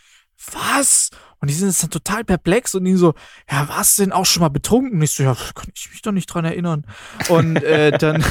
[0.51, 1.11] was?
[1.39, 3.13] Und die sind jetzt dann total perplex und die so,
[3.51, 4.97] ja, warst du denn auch schon mal betrunken?
[4.97, 6.87] Und ich so, ja, kann ich mich doch nicht dran erinnern.
[7.29, 8.25] Und äh, dann,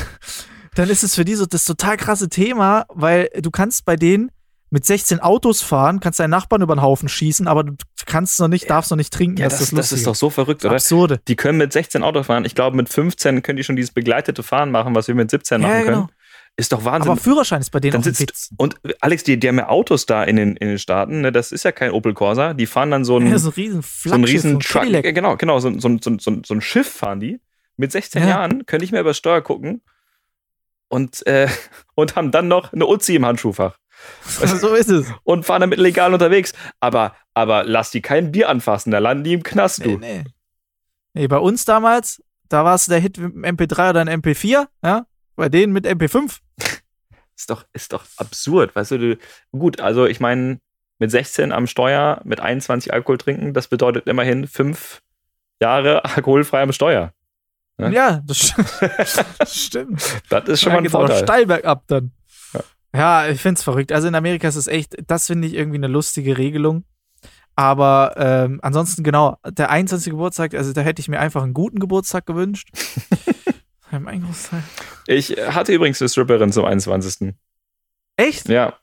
[0.75, 4.31] dann ist es für die so das total krasse Thema, weil du kannst bei denen
[4.71, 7.75] mit 16 Autos fahren, kannst deinen Nachbarn über den Haufen schießen, aber du
[8.07, 9.37] kannst noch nicht, darfst noch nicht trinken.
[9.39, 9.99] ja, das, das, Lustige.
[9.99, 10.75] ist doch so verrückt, oder?
[10.75, 11.21] absurde.
[11.29, 12.47] Die können mit 16 Auto fahren.
[12.47, 15.61] Ich glaube, mit 15 können die schon dieses begleitete Fahren machen, was wir mit 17
[15.61, 15.93] machen Ja, genau.
[15.93, 16.09] können.
[16.57, 17.11] Ist doch Wahnsinn.
[17.13, 20.25] Aber Führerschein ist bei denen Dann sitzt, und Alex, die, die haben ja Autos da
[20.25, 21.33] in den, in den Staaten, ne?
[21.33, 23.83] das ist ja kein Opel Corsa, die fahren dann so ein, Ja, so ein riesen
[23.83, 27.41] so ein riesen Truck, genau, genau, so, so, so, ein Schiff fahren die.
[27.79, 28.29] Mit 16 Ja.
[28.29, 29.83] Jahren können nicht mehr über Steuer gucken
[30.93, 31.49] und, äh,
[31.95, 33.79] und haben dann noch eine Uzi im Handschuhfach
[34.61, 35.07] so ist es.
[35.23, 36.53] und fahren damit legal unterwegs.
[36.81, 39.91] Aber, aber lass die kein Bier anfassen, da landen die im Knast, du.
[39.91, 40.25] Nee, nee.
[41.15, 44.67] nee, bei uns damals, da war es der Hit mit dem MP3 oder ein MP4,
[44.83, 45.07] ja?
[45.37, 46.39] Bei denen mit MP5.
[47.35, 49.17] Ist doch, ist doch absurd, weißt du, du
[49.51, 50.61] gut, also ich meine,
[50.99, 55.01] mit 16 am Steuer, mit 21 Alkohol trinken, das bedeutet immerhin fünf
[55.61, 57.13] Jahre alkoholfrei am Steuer.
[57.79, 57.89] Ja.
[57.91, 60.03] Ja, das, st- das stimmt.
[60.29, 61.23] Das ist schon Da mal ein Vorteil.
[61.23, 62.13] steil bergab dann.
[62.53, 62.61] Ja.
[62.95, 63.93] Ja, ich find's verrückt.
[63.93, 66.85] Also in Amerika ist es echt, das finde ich irgendwie eine lustige Regelung.
[67.57, 70.11] Aber ähm, ansonsten, genau, der 21.
[70.13, 72.69] Geburtstag, also da hätte ich mir einfach einen guten Geburtstag gewünscht.
[73.91, 74.63] mein Großteil.
[75.07, 77.35] Ich hatte übrigens eine Stripperin zum 21.
[78.17, 78.49] Echt?
[78.49, 78.75] Ja.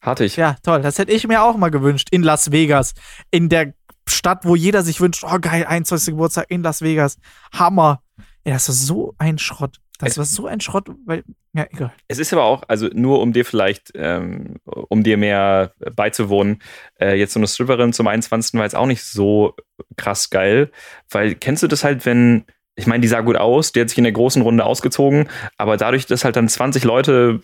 [0.00, 0.34] Hatte ich.
[0.34, 0.82] Ja, toll.
[0.82, 2.08] Das hätte ich mir auch mal gewünscht.
[2.10, 2.94] In Las Vegas.
[3.30, 3.74] In der
[4.12, 6.14] Stadt, wo jeder sich wünscht, oh geil, 21.
[6.14, 7.18] Geburtstag in Las Vegas.
[7.52, 8.02] Hammer.
[8.44, 9.78] Ja, das ist so ein Schrott.
[9.98, 11.92] Das war so ein Schrott, weil, ja, egal.
[12.08, 16.60] Es ist aber auch, also nur um dir vielleicht, ähm, um dir mehr beizuwohnen,
[17.00, 18.54] äh, jetzt so eine Stripperin zum 21.
[18.54, 19.54] war jetzt auch nicht so
[19.96, 20.72] krass geil,
[21.08, 22.44] weil kennst du das halt, wenn,
[22.74, 25.76] ich meine, die sah gut aus, die hat sich in der großen Runde ausgezogen, aber
[25.76, 27.40] dadurch, dass halt dann 20 Leute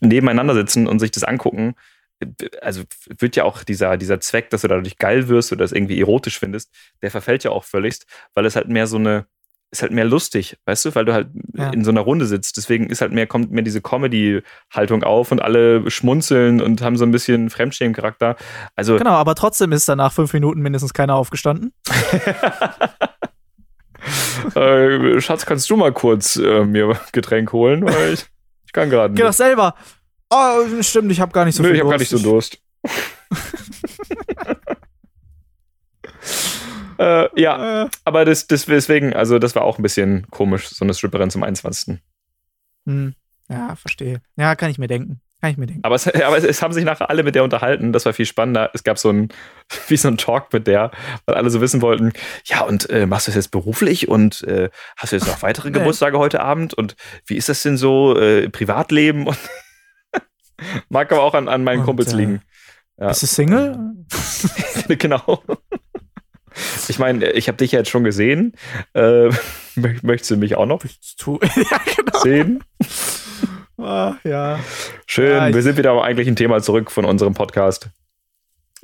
[0.00, 1.74] nebeneinander sitzen und sich das angucken,
[2.60, 2.82] also
[3.18, 6.38] wird ja auch dieser, dieser Zweck, dass du dadurch geil wirst oder das irgendwie erotisch
[6.38, 6.70] findest,
[7.02, 9.26] der verfällt ja auch völligst, weil es halt mehr so eine,
[9.70, 11.68] ist halt mehr lustig, weißt du, weil du halt ja.
[11.70, 12.56] in so einer Runde sitzt.
[12.56, 17.04] Deswegen ist halt mehr, kommt mehr diese Comedy-Haltung auf und alle schmunzeln und haben so
[17.04, 18.36] ein bisschen Fremdschämen-Charakter.
[18.76, 21.74] Also, genau, aber trotzdem ist danach fünf Minuten mindestens keiner aufgestanden.
[24.54, 27.84] äh, Schatz, kannst du mal kurz äh, mir Getränk holen?
[27.84, 28.26] Weil ich,
[28.64, 29.20] ich kann gerade nicht.
[29.20, 29.74] Geh doch selber.
[30.30, 32.58] Oh, stimmt, ich habe gar nicht so Nö, viel ich habe gar nicht so Durst.
[36.98, 37.88] äh, ja, äh.
[38.04, 41.42] aber das, das, deswegen, also das war auch ein bisschen komisch, so eine Stripperin zum
[41.42, 41.98] 21.
[42.86, 43.14] Hm.
[43.48, 44.20] Ja, verstehe.
[44.36, 45.20] Ja, kann ich mir denken.
[45.40, 45.84] Kann ich mir denken.
[45.84, 47.92] Aber es, aber es, haben sich nachher alle mit der unterhalten.
[47.92, 48.70] Das war viel spannender.
[48.74, 49.28] Es gab so ein,
[49.88, 50.90] wie so ein Talk mit der,
[51.26, 52.12] weil alle so wissen wollten,
[52.44, 55.70] ja, und äh, machst du das jetzt beruflich und äh, hast du jetzt noch weitere
[55.70, 56.74] Geburtstage heute Abend?
[56.74, 59.26] Und wie ist das denn so, äh, Privatleben?
[59.26, 59.38] Und
[60.88, 62.42] Mag aber auch an, an meinen Und, Kumpels äh, liegen.
[62.98, 63.08] Ja.
[63.08, 63.78] Bist du Single?
[64.88, 65.42] genau.
[66.88, 68.54] Ich meine, ich habe dich ja jetzt schon gesehen.
[68.94, 69.30] Äh,
[70.02, 72.18] möchtest du mich auch noch ja, genau.
[72.20, 72.64] sehen?
[73.76, 74.58] Ah, ja.
[75.06, 77.90] Schön, ja, wir sind wieder aber eigentlich ein Thema zurück von unserem Podcast.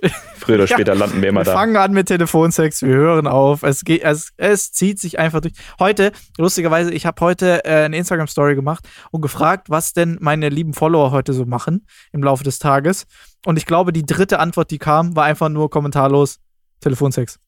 [0.37, 1.53] Früher oder später ja, landen wir immer wir da.
[1.53, 3.63] Wir fangen an mit Telefonsex, wir hören auf.
[3.63, 5.55] Es, geht, es, es zieht sich einfach durch.
[5.79, 10.75] Heute, lustigerweise, ich habe heute äh, eine Instagram-Story gemacht und gefragt, was denn meine lieben
[10.75, 13.07] Follower heute so machen im Laufe des Tages.
[13.47, 16.41] Und ich glaube, die dritte Antwort, die kam, war einfach nur kommentarlos:
[16.81, 17.39] Telefonsex.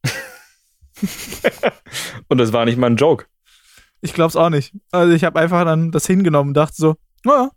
[2.28, 3.26] und das war nicht mal ein Joke.
[4.00, 4.74] Ich glaube es auch nicht.
[4.90, 7.50] Also ich habe einfach dann das hingenommen und dachte so, naja.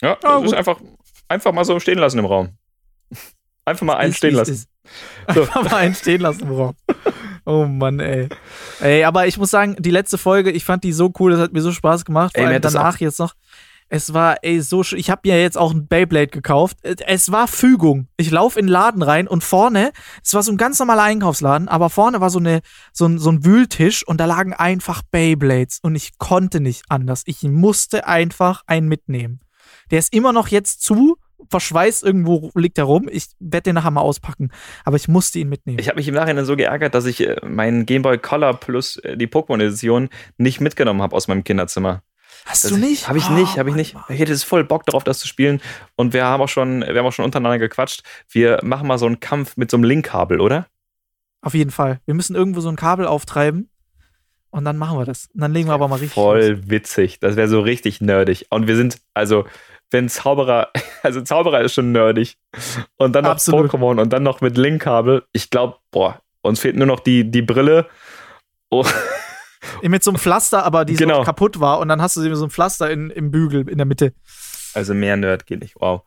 [0.00, 0.80] Ja, das ja, ist einfach,
[1.26, 2.57] einfach mal so stehen lassen im Raum.
[3.68, 4.54] Einfach mal einen stehen lassen.
[4.54, 4.66] So.
[5.42, 6.74] Einfach mal einen stehen lassen, Bro.
[7.44, 8.28] Oh Mann, ey.
[8.80, 11.52] Ey, aber ich muss sagen, die letzte Folge, ich fand die so cool, das hat
[11.52, 12.32] mir so Spaß gemacht.
[12.34, 13.34] Vor ey, allem danach jetzt noch.
[13.90, 14.98] Es war, ey, so schön.
[14.98, 16.76] Ich habe mir jetzt auch ein Beyblade gekauft.
[16.82, 18.08] Es war Fügung.
[18.18, 19.92] Ich laufe in den Laden rein und vorne,
[20.22, 22.60] es war so ein ganz normaler Einkaufsladen, aber vorne war so, eine,
[22.92, 27.22] so, ein, so ein Wühltisch und da lagen einfach Beyblades und ich konnte nicht anders.
[27.24, 29.40] Ich musste einfach einen mitnehmen.
[29.90, 31.16] Der ist immer noch jetzt zu,
[31.50, 33.08] verschweißt irgendwo liegt er rum.
[33.10, 34.50] Ich werde den nachher mal auspacken.
[34.84, 35.78] Aber ich musste ihn mitnehmen.
[35.78, 38.96] Ich habe mich im Nachhinein so geärgert, dass ich äh, meinen Game Boy Color plus
[38.96, 42.02] äh, die Pokémon-Edition nicht mitgenommen habe aus meinem Kinderzimmer.
[42.44, 43.08] Hast das du nicht?
[43.08, 43.96] Habe ich nicht, habe ich nicht.
[44.08, 45.60] Ich hätte es voll Bock darauf, das zu spielen.
[45.96, 48.02] Und wir haben auch schon, wir haben auch schon untereinander gequatscht.
[48.30, 50.66] Wir machen mal so einen Kampf mit so einem Linkkabel, oder?
[51.42, 52.00] Auf jeden Fall.
[52.06, 53.70] Wir müssen irgendwo so ein Kabel auftreiben.
[54.50, 55.28] Und dann machen wir das.
[55.34, 56.14] Und dann legen wir aber mal richtig.
[56.14, 56.70] Voll los.
[56.70, 57.20] witzig.
[57.20, 58.46] Das wäre so richtig nerdig.
[58.48, 59.44] Und wir sind, also,
[59.90, 60.70] wenn Zauberer,
[61.02, 62.38] also Zauberer ist schon nerdig.
[62.96, 63.70] Und dann noch Absolut.
[63.70, 65.24] Pokémon und dann noch mit Linkkabel.
[65.32, 67.86] Ich glaube, boah, uns fehlt nur noch die, die Brille.
[68.70, 68.84] Oh.
[69.82, 71.18] Mit so einem Pflaster, aber die genau.
[71.18, 71.80] so kaputt war.
[71.80, 74.12] Und dann hast du so ein Pflaster in, im Bügel in der Mitte.
[74.74, 75.74] Also mehr Nerd geht nicht.
[75.76, 76.02] Wow.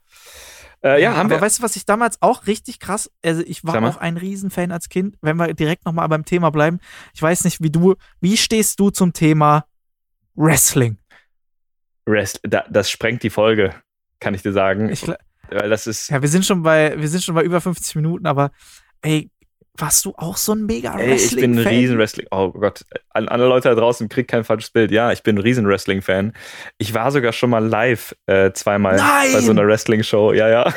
[0.84, 1.41] Äh, ja, haben aber wir.
[1.41, 4.89] weißt du, was ich damals auch richtig krass, also ich war auch ein Riesenfan als
[4.89, 6.79] Kind, wenn wir direkt nochmal beim Thema bleiben.
[7.13, 9.65] Ich weiß nicht, wie du, wie stehst du zum Thema
[10.36, 10.97] Wrestling?
[12.08, 13.74] Rest, da, das sprengt die Folge,
[14.20, 14.89] kann ich dir sagen.
[14.89, 15.08] Ich,
[15.49, 16.10] Weil das ist.
[16.10, 18.52] Ja, wir sind schon bei, wir sind schon bei über 50 Minuten, aber
[19.02, 19.30] ey,
[19.78, 21.10] warst du auch so ein mega Wrestling?
[21.10, 22.28] Ey, ich bin ein riesen Wrestling.
[22.32, 24.91] Oh Gott, an alle Leute da draußen kriegt kein falsches Bild.
[24.91, 26.34] Ja, ich bin ein riesen Wrestling Fan.
[26.78, 29.34] Ich war sogar schon mal live äh, zweimal Nein!
[29.34, 30.34] bei so einer Wrestling Show.
[30.34, 30.74] Ja, ja.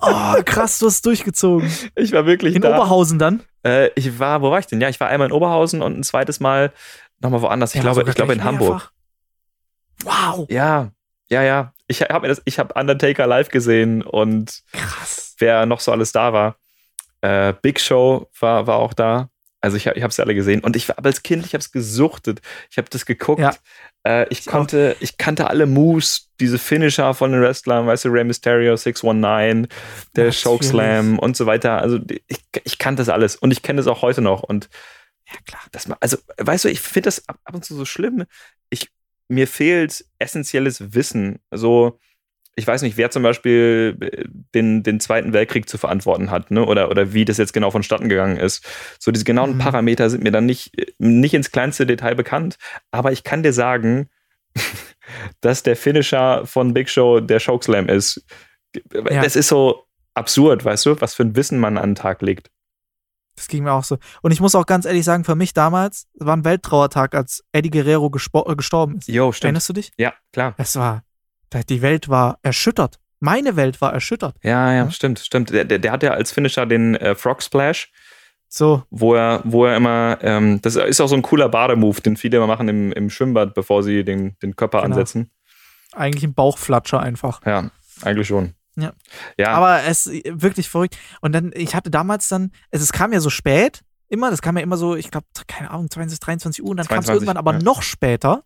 [0.00, 1.70] Oh, krass, du hast durchgezogen.
[1.94, 2.74] Ich war wirklich in da.
[2.74, 3.42] Oberhausen dann?
[3.64, 4.80] Äh, ich war, wo war ich denn?
[4.80, 6.72] Ja, ich war einmal in Oberhausen und ein zweites Mal
[7.20, 7.74] nochmal woanders.
[7.74, 8.92] Ich ja, glaube, ich glaube in Hamburg.
[10.02, 10.46] Wow.
[10.50, 10.90] Ja,
[11.30, 11.72] ja, ja.
[11.86, 15.34] Ich habe ich hab Undertaker live gesehen und krass.
[15.38, 16.56] wer noch so alles da war.
[17.20, 19.28] Äh, Big Show war, war auch da.
[19.60, 21.72] Also ich, ich habe ja alle gesehen und ich war als Kind, ich habe es
[21.72, 22.42] gesuchtet.
[22.70, 23.40] Ich habe das geguckt.
[23.40, 23.54] Ja.
[24.06, 25.02] Äh, ich, ich konnte, auch.
[25.02, 29.68] ich kannte alle Moves, diese Finisher von den Wrestlern, weißt du, Rey Mysterio 619,
[30.16, 31.78] der Chokeslam und so weiter.
[31.78, 34.68] Also ich, ich kannte das alles und ich kenne das auch heute noch und
[35.26, 35.62] ja klar.
[35.72, 38.24] Das, also weißt du, ich finde das ab, ab und zu so schlimm.
[38.68, 38.90] Ich
[39.28, 41.40] mir fehlt essentielles Wissen.
[41.50, 41.98] So,
[42.56, 46.64] ich weiß nicht, wer zum Beispiel äh, den, den Zweiten Weltkrieg zu verantworten hat, ne?
[46.64, 48.64] Oder, oder wie das jetzt genau vonstatten gegangen ist.
[48.98, 49.58] So, diese genauen mhm.
[49.58, 52.56] Parameter sind mir dann nicht, nicht ins kleinste Detail bekannt.
[52.90, 54.08] Aber ich kann dir sagen,
[55.40, 58.24] dass der Finisher von Big Show der Chokeslam ist.
[58.92, 59.22] Ja.
[59.22, 62.50] Das ist so absurd, weißt du, was für ein Wissen man an den Tag legt.
[63.36, 63.98] Das ging mir auch so.
[64.22, 67.70] Und ich muss auch ganz ehrlich sagen, für mich damals war ein Welttrauertag, als Eddie
[67.70, 69.08] Guerrero äh, gestorben ist.
[69.08, 69.44] Jo, stimmt.
[69.48, 69.92] Erinnerst du dich?
[69.98, 70.54] Ja, klar.
[70.56, 71.02] Es war,
[71.68, 72.98] die Welt war erschüttert.
[73.20, 74.36] Meine Welt war erschüttert.
[74.42, 74.90] Ja, ja, Ja.
[74.90, 75.50] stimmt, stimmt.
[75.50, 77.90] Der, der, der hat ja als Finisher den äh, Frog Splash,
[78.48, 82.16] So, wo er, wo er immer, ähm, das ist auch so ein cooler Bademove, den
[82.16, 84.94] viele immer machen im, im Schwimmbad, bevor sie den, den Körper Genau.
[84.94, 85.30] ansetzen.
[85.92, 87.40] eigentlich ein Bauchflatscher einfach.
[87.46, 87.70] Ja,
[88.02, 88.54] eigentlich schon.
[88.76, 88.92] Ja.
[89.38, 90.96] Ja, Aber es ist wirklich verrückt.
[91.20, 94.56] Und dann, ich hatte damals dann, es, es kam ja so spät, immer, das kam
[94.56, 97.14] ja immer so, ich glaube, keine Ahnung, 20, 23 Uhr und dann kam es 22,
[97.14, 97.62] irgendwann aber ja.
[97.62, 98.44] noch später.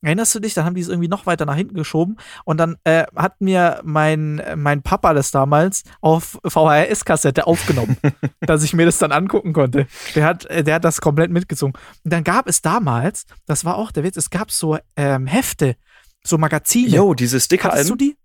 [0.00, 0.54] Erinnerst du dich?
[0.54, 2.18] Dann haben die es irgendwie noch weiter nach hinten geschoben.
[2.44, 7.96] Und dann äh, hat mir mein, mein Papa das damals auf VHS-Kassette aufgenommen,
[8.40, 9.88] dass ich mir das dann angucken konnte.
[10.14, 11.74] Der hat, äh, der hat das komplett mitgezogen.
[12.04, 15.74] Und dann gab es damals, das war auch der Witz, es gab so ähm, Hefte,
[16.22, 16.88] so Magazine.
[16.88, 18.16] jo, diese Hattest du die?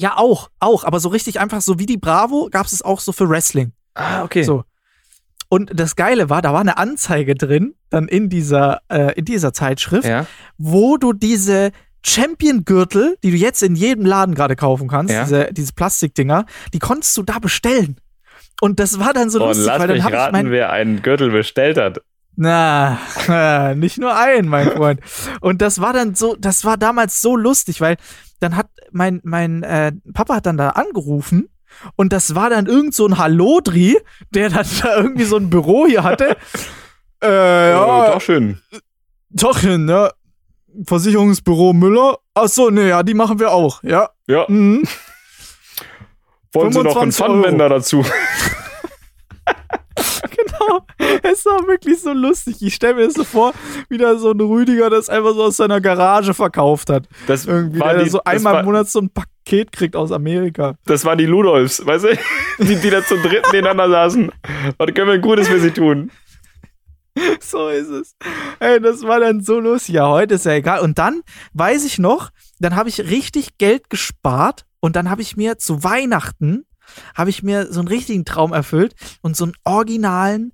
[0.00, 3.00] Ja, auch, auch, aber so richtig einfach so wie die Bravo gab es es auch
[3.00, 3.72] so für Wrestling.
[3.94, 4.44] Ah, okay.
[4.44, 4.64] So.
[5.50, 9.52] Und das Geile war, da war eine Anzeige drin, dann in dieser, äh, in dieser
[9.52, 10.24] Zeitschrift, Ja,
[10.56, 11.70] wo du diese
[12.06, 15.24] Champion-Gürtel, die du jetzt in jedem Laden gerade kaufen kannst, Ja.
[15.24, 17.96] diese, diese Plastikdinger, die konntest du da bestellen.
[18.62, 20.50] Und das war dann so und lustig, lass weil dann mich habe ich raten, mein,
[20.50, 22.00] wer einen Gürtel bestellt hat.
[22.36, 22.98] na,
[23.74, 25.00] nicht nur ein, mein Freund.
[25.40, 27.96] Und das war dann so, das war damals so lustig, weil
[28.40, 31.48] dann hat mein, mein äh, Papa hat dann da angerufen
[31.96, 33.96] und das war dann irgend so ein Hallodri,
[34.30, 36.36] der dann da irgendwie so ein Büro hier hatte.
[37.22, 38.60] äh, Ja, ja, doch schön.
[39.30, 40.10] doch, ne?
[40.86, 42.18] Versicherungsbüro Müller.
[42.34, 44.10] Ach so, ne, ja, die machen wir auch, ja.
[44.26, 44.84] Ja, Mhm.
[46.52, 47.32] wollen Sie noch einen 25 Euro.
[47.32, 48.04] Pfannenwender dazu?
[50.60, 50.86] Genau.
[51.22, 52.56] Es war wirklich so lustig.
[52.60, 53.52] Ich stelle mir das so vor,
[53.88, 57.08] wie da so ein Rüdiger das einfach so aus seiner Garage verkauft hat.
[57.26, 60.12] Das, Irgendwie, waren der die, so einmal war, im Monat so ein Paket kriegt aus
[60.12, 60.74] Amerika.
[60.86, 62.18] das waren die Ludolfs, weißt du?
[62.64, 64.30] Die, die da zum dritten nebeneinander saßen.
[64.76, 66.10] Was können wir Gutes für sie tun?
[67.40, 68.14] So ist es.
[68.60, 69.96] Ey, das war dann so lustig.
[69.96, 70.80] Ja, heute ist ja egal.
[70.80, 71.22] Und dann
[71.54, 72.30] weiß ich noch,
[72.60, 76.64] dann habe ich richtig Geld gespart und dann habe ich mir zu Weihnachten
[77.14, 80.52] habe ich mir so einen richtigen Traum erfüllt und so einen originalen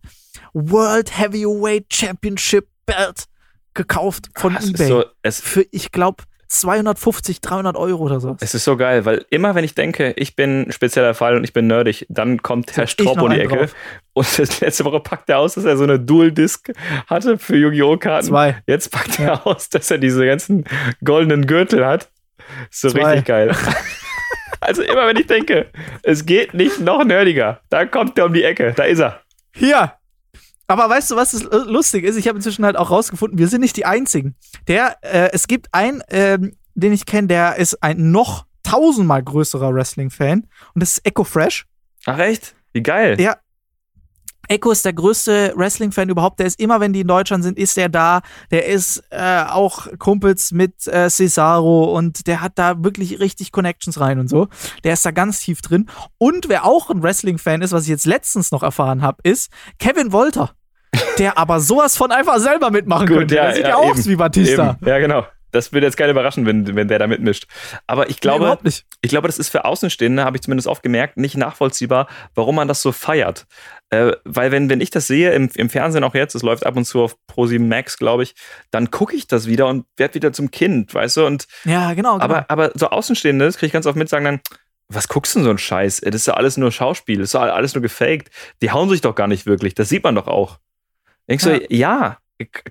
[0.53, 3.25] World Heavyweight Championship Belt
[3.75, 4.89] gekauft von ist eBay.
[4.89, 8.37] so, es, Für, ich glaube, 250, 300 Euro oder so.
[8.41, 11.43] es ist so geil, weil immer wenn ich denke, ich bin ein spezieller Fall und
[11.43, 13.75] ich bin nerdig, dann kommt Herr Straub um die Ecke drauf.
[14.13, 16.73] und das letzte Woche packt er aus, dass er so eine Dual-Disc
[17.09, 17.97] hatte für Yu-Gi-Oh!
[17.97, 18.29] Karten.
[18.29, 18.63] Zwei.
[18.69, 20.65] Jetzt packt er aus, dass er diese ganzen
[21.05, 22.09] goldenen Gürtel hat.
[22.71, 23.03] So Zwei.
[23.15, 23.51] richtig geil.
[24.61, 25.71] also immer wenn ich denke,
[26.03, 29.21] es geht nicht noch nerdiger, da kommt er um die Ecke, da ist er.
[29.53, 29.93] Hier.
[30.69, 32.17] Aber weißt du, was das lustig ist?
[32.17, 34.35] Ich habe inzwischen halt auch rausgefunden, wir sind nicht die Einzigen.
[34.67, 39.73] Der, äh, es gibt einen, ähm, den ich kenne, der ist ein noch tausendmal größerer
[39.73, 41.67] Wrestling-Fan und das ist Echo Fresh.
[42.05, 42.55] Ach echt?
[42.73, 43.21] Wie geil.
[43.21, 43.37] Ja.
[44.49, 46.39] Echo ist der größte Wrestling-Fan überhaupt.
[46.39, 48.21] Der ist immer, wenn die in Deutschland sind, ist der da.
[48.51, 54.01] Der ist äh, auch Kumpels mit äh, Cesaro und der hat da wirklich richtig Connections
[54.01, 54.49] rein und so.
[54.85, 55.89] Der ist da ganz tief drin.
[56.19, 60.13] Und wer auch ein Wrestling-Fan ist, was ich jetzt letztens noch erfahren habe, ist Kevin
[60.13, 60.51] Wolter.
[61.19, 63.35] Der aber sowas von einfach selber mitmachen Gut, könnte.
[63.35, 64.77] ja, der sieht ja, ja, auch eben, aus wie Batista.
[64.81, 64.89] Eben.
[64.89, 65.27] Ja, genau.
[65.57, 67.47] Das würde jetzt keiner überraschen, wenn, wenn der da mitmischt.
[67.87, 68.85] Aber ich Nee, glaube, nicht.
[69.01, 72.69] ich glaube, das ist für Außenstehende, habe ich zumindest oft gemerkt, nicht nachvollziehbar, warum man
[72.69, 73.47] das so feiert.
[73.91, 76.77] Äh, weil wenn, wenn ich das sehe im, im Fernsehen auch jetzt, es läuft ab
[76.77, 78.35] und zu auf Pro7 Max, glaube ich,
[78.71, 81.27] dann gucke ich das wieder und werde wieder zum Kind, weißt du?
[81.27, 82.15] Und Ja, genau.
[82.15, 82.25] genau.
[82.25, 84.41] aber, aber so Außenstehende, das kriege ich ganz oft mit, sagen dann,
[84.89, 86.01] was guckst du denn so ein Scheiß?
[86.05, 88.31] Das ist ja alles nur Schauspiel, das ist ja alles nur gefaked.
[88.63, 90.59] Die hauen sich doch gar nicht wirklich, das sieht man doch auch.
[91.29, 91.59] Denkst Ja.
[91.59, 92.19] du, ja,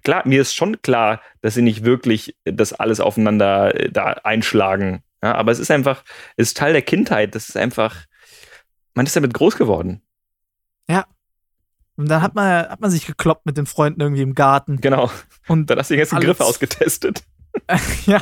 [0.04, 5.02] klar, mir ist schon klar, dass sie nicht wirklich das alles aufeinander äh, da einschlagen.
[5.24, 6.04] Ja, aber es ist einfach,
[6.38, 8.06] es ist Teil der Kindheit, das ist einfach,
[8.94, 10.02] man ist damit groß geworden.
[11.98, 14.82] und dann hat man, hat man sich gekloppt mit den Freunden irgendwie im Garten.
[14.82, 15.10] Genau.
[15.48, 17.24] Und Dann hast du die ganzen Alles- Griffe ausgetestet.
[18.06, 18.22] Ja.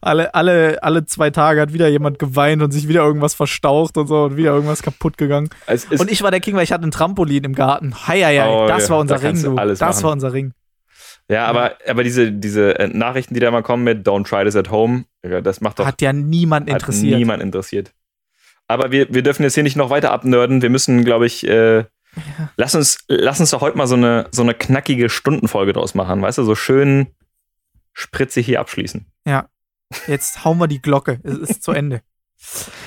[0.00, 4.06] Alle, alle, alle zwei Tage hat wieder jemand geweint und sich wieder irgendwas verstaucht und
[4.06, 5.48] so und wieder irgendwas kaputt gegangen.
[5.90, 7.94] Und ich war der King, weil ich hatte ein Trampolin im Garten.
[8.06, 8.48] Hei, hei, hei.
[8.48, 10.02] Oh, das ja, war unser da Ring, du das machen.
[10.02, 10.52] war unser Ring.
[11.28, 14.56] ja, aber, aber diese, diese äh, Nachrichten, die da mal kommen mit Don't try this
[14.56, 17.18] at home, ja, das macht doch Hat ja niemand Hat interessiert.
[17.18, 17.92] niemand interessiert.
[18.68, 20.62] Aber wir, wir dürfen jetzt hier nicht noch weiter abnörden.
[20.62, 21.84] Wir müssen, glaube ich, äh,
[22.56, 26.22] lass, uns, lass uns doch heute mal so eine, so eine knackige Stundenfolge draus machen.
[26.22, 27.08] Weißt du, so schön
[27.92, 29.06] spritzig hier abschließen.
[30.06, 31.20] Jetzt hauen wir die Glocke.
[31.22, 32.02] Es ist zu Ende.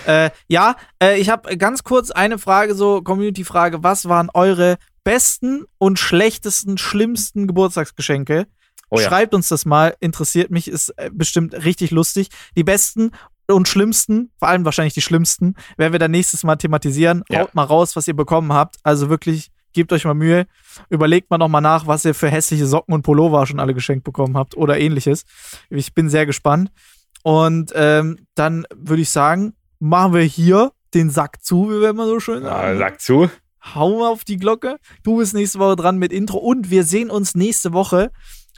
[0.06, 3.84] Äh, ja, äh, ich habe ganz kurz eine Frage, so Community-Frage.
[3.84, 8.48] Was waren eure besten und schlechtesten, schlimmsten Geburtstagsgeschenke?
[8.90, 9.08] Oh ja.
[9.08, 12.30] Schreibt uns das mal, interessiert mich, ist äh, bestimmt richtig lustig.
[12.56, 13.12] Die besten
[13.48, 17.24] und schlimmsten, vor allem wahrscheinlich die schlimmsten, werden wir dann nächstes Mal thematisieren.
[17.30, 17.40] Ja.
[17.40, 18.78] Haut mal raus, was ihr bekommen habt.
[18.84, 20.48] Also wirklich, gebt euch mal Mühe.
[20.90, 24.36] Überlegt mal nochmal nach, was ihr für hässliche Socken und Pullover schon alle geschenkt bekommen
[24.36, 25.26] habt oder ähnliches.
[25.70, 26.72] Ich bin sehr gespannt.
[27.22, 32.08] Und ähm, dann würde ich sagen, machen wir hier den Sack zu, wie wir immer
[32.08, 32.80] so schön sagen.
[32.80, 33.30] sag zu.
[33.74, 34.78] Hau mal auf die Glocke.
[35.04, 38.12] Du bist nächste Woche dran mit Intro und wir sehen uns nächste Woche.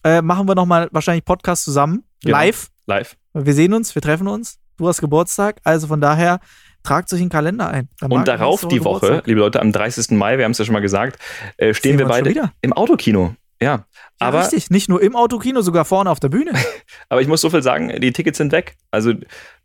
[0.04, 2.04] Äh, machen wir nochmal wahrscheinlich Podcast zusammen.
[2.22, 2.38] Genau.
[2.38, 2.68] Live.
[2.86, 3.18] Live.
[3.34, 4.60] Wir sehen uns, wir treffen uns.
[4.78, 6.40] Du hast Geburtstag, also von daher
[6.88, 7.90] tragt euch einen Kalender ein.
[8.02, 9.28] Und darauf die Woche, Geburtstag.
[9.28, 10.12] liebe Leute, am 30.
[10.12, 11.20] Mai, wir haben es ja schon mal gesagt,
[11.58, 13.36] äh, stehen Sehen wir beide im Autokino.
[13.62, 13.86] Ja.
[14.20, 16.54] Ja, aber, richtig, nicht nur im Autokino, sogar vorne auf der Bühne.
[17.10, 18.76] aber ich muss so viel sagen, die Tickets sind weg.
[18.92, 19.14] Also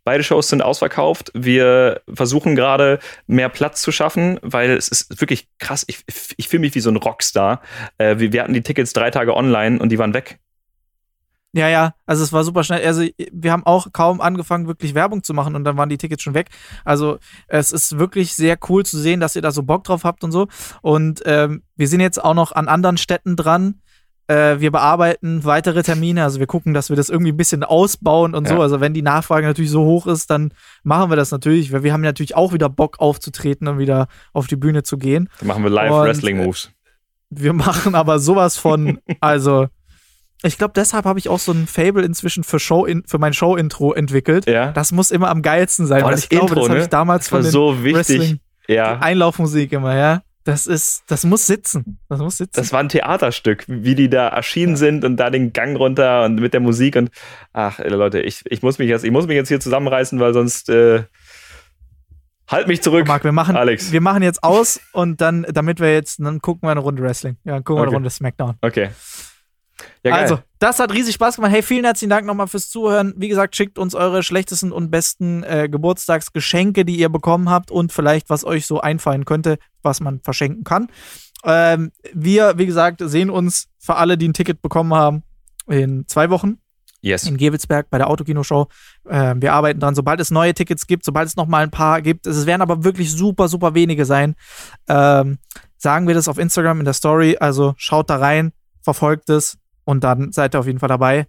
[0.03, 1.31] beide Shows sind ausverkauft.
[1.33, 5.85] Wir versuchen gerade mehr Platz zu schaffen, weil es ist wirklich krass.
[5.87, 6.03] Ich,
[6.37, 7.61] ich fühle mich wie so ein Rockstar.
[7.97, 10.39] Äh, wir, wir hatten die Tickets drei Tage online und die waren weg.
[11.55, 12.83] Ja, ja, also es war super schnell.
[12.83, 16.23] Also wir haben auch kaum angefangen, wirklich Werbung zu machen und dann waren die Tickets
[16.23, 16.49] schon weg.
[16.83, 20.23] Also es ist wirklich sehr cool zu sehen, dass ihr da so Bock drauf habt
[20.23, 20.47] und so.
[20.81, 23.81] Und ähm, wir sind jetzt auch noch an anderen Städten dran.
[24.27, 28.33] Äh, wir bearbeiten weitere Termine, also wir gucken, dass wir das irgendwie ein bisschen ausbauen
[28.33, 28.55] und so.
[28.55, 28.61] Ja.
[28.61, 31.93] Also wenn die Nachfrage natürlich so hoch ist, dann machen wir das natürlich, weil wir
[31.93, 35.29] haben natürlich auch wieder Bock aufzutreten und wieder auf die Bühne zu gehen.
[35.37, 36.71] Dann machen wir live Und, Wrestling Moves.
[37.29, 39.67] Wir machen aber sowas von, also
[40.43, 43.33] ich glaube, deshalb habe ich auch so ein Fable inzwischen für Show in, für mein
[43.33, 44.47] Show-Intro entwickelt.
[44.47, 44.71] Ja.
[44.71, 46.83] Das muss immer am geilsten sein, Boah, weil das ich glaube, Intro, das habe ne?
[46.83, 48.19] ich damals Das war von den so wichtig.
[48.19, 48.99] Wrestling Ja.
[48.99, 50.21] Einlaufmusik immer, ja.
[50.45, 51.99] Das ist, das muss sitzen.
[52.09, 52.51] Das muss sitzen.
[52.55, 56.35] Das war ein Theaterstück, wie die da erschienen sind und da den Gang runter und
[56.35, 57.11] mit der Musik und
[57.53, 60.33] ach ey, Leute, ich, ich muss mich jetzt, ich muss mich jetzt hier zusammenreißen, weil
[60.33, 61.03] sonst äh,
[62.49, 63.07] halt mich zurück.
[63.07, 63.93] Marc, wir machen, Alex.
[63.93, 67.37] wir machen jetzt aus und dann, damit wir jetzt, dann gucken wir eine Runde Wrestling.
[67.45, 67.87] Ja, dann gucken wir Okay.
[67.91, 68.55] eine Runde Smackdown.
[68.61, 68.89] Okay.
[70.03, 71.51] Ja, also, das hat riesig Spaß gemacht.
[71.51, 73.13] Hey, vielen herzlichen Dank nochmal fürs Zuhören.
[73.17, 77.91] Wie gesagt, schickt uns eure schlechtesten und besten äh, Geburtstagsgeschenke, die ihr bekommen habt und
[77.91, 80.87] vielleicht, was euch so einfallen könnte, was man verschenken kann.
[81.43, 85.23] Ähm, wir, wie gesagt, sehen uns für alle, die ein Ticket bekommen haben,
[85.67, 86.59] in zwei Wochen
[87.03, 87.27] yes.
[87.27, 88.67] in Gewelsberg bei der Autokino-Show.
[89.09, 92.01] Ähm, wir arbeiten dran, sobald es neue Tickets gibt, sobald es noch mal ein paar
[92.01, 92.25] gibt.
[92.25, 94.35] Es werden aber wirklich super, super wenige sein.
[94.87, 95.37] Ähm,
[95.77, 97.37] sagen wir das auf Instagram in der Story.
[97.39, 101.27] Also schaut da rein, verfolgt es und dann seid ihr auf jeden Fall dabei.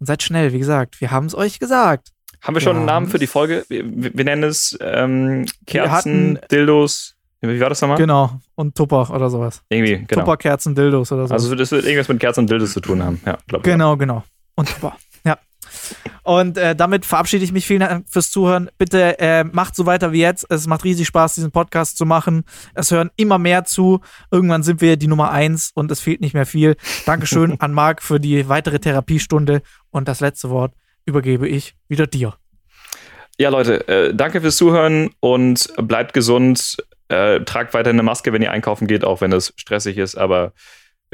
[0.00, 1.00] Und seid schnell, wie gesagt.
[1.00, 2.08] Wir haben es euch gesagt.
[2.42, 2.92] Haben wir schon einen Ja.
[2.94, 3.64] Namen für die Folge?
[3.68, 7.14] Wir, wir nennen es ähm, Kerzen, hatten- Dildos.
[7.40, 7.98] Wie war das nochmal?
[7.98, 8.40] Genau.
[8.54, 9.62] Und Tupper oder sowas.
[9.68, 10.22] Irgendwie, genau.
[10.22, 11.34] Tupperkerzen, Dildos oder so.
[11.34, 13.20] Also das wird irgendwas mit Kerzen und Dildos zu tun haben.
[13.26, 13.72] Ja, glaube ich.
[13.72, 14.24] Genau, genau.
[14.54, 14.96] Und super.
[16.22, 17.66] Und äh, damit verabschiede ich mich.
[17.66, 18.70] Vielen Dank fürs Zuhören.
[18.78, 20.46] Bitte äh, macht so weiter wie jetzt.
[20.50, 22.44] Es macht riesig Spaß, diesen Podcast zu machen.
[22.74, 24.00] Es hören immer mehr zu.
[24.30, 26.76] Irgendwann sind wir die Nummer eins und es fehlt nicht mehr viel.
[27.04, 29.62] Dankeschön an Marc für die weitere Therapiestunde.
[29.90, 30.72] Und das letzte Wort
[31.04, 32.34] übergebe ich wieder dir.
[33.38, 36.76] Ja, Leute, äh, danke fürs Zuhören und bleibt gesund.
[37.08, 40.14] Äh, tragt weiter eine Maske, wenn ihr einkaufen geht, auch wenn es stressig ist.
[40.14, 40.52] Aber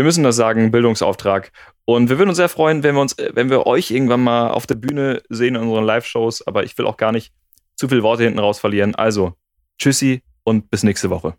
[0.01, 1.53] wir müssen das sagen, Bildungsauftrag.
[1.85, 4.67] Und wir würden uns sehr freuen, wenn wir uns, wenn wir euch irgendwann mal auf
[4.67, 6.47] der Bühne sehen in unseren Live-Shows.
[6.47, 7.35] Aber ich will auch gar nicht
[7.77, 8.95] zu viele Worte hinten raus verlieren.
[8.95, 9.35] Also,
[9.79, 11.35] tschüssi und bis nächste Woche.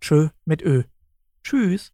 [0.00, 0.84] Tschö mit Ö.
[1.42, 1.90] Tschüss.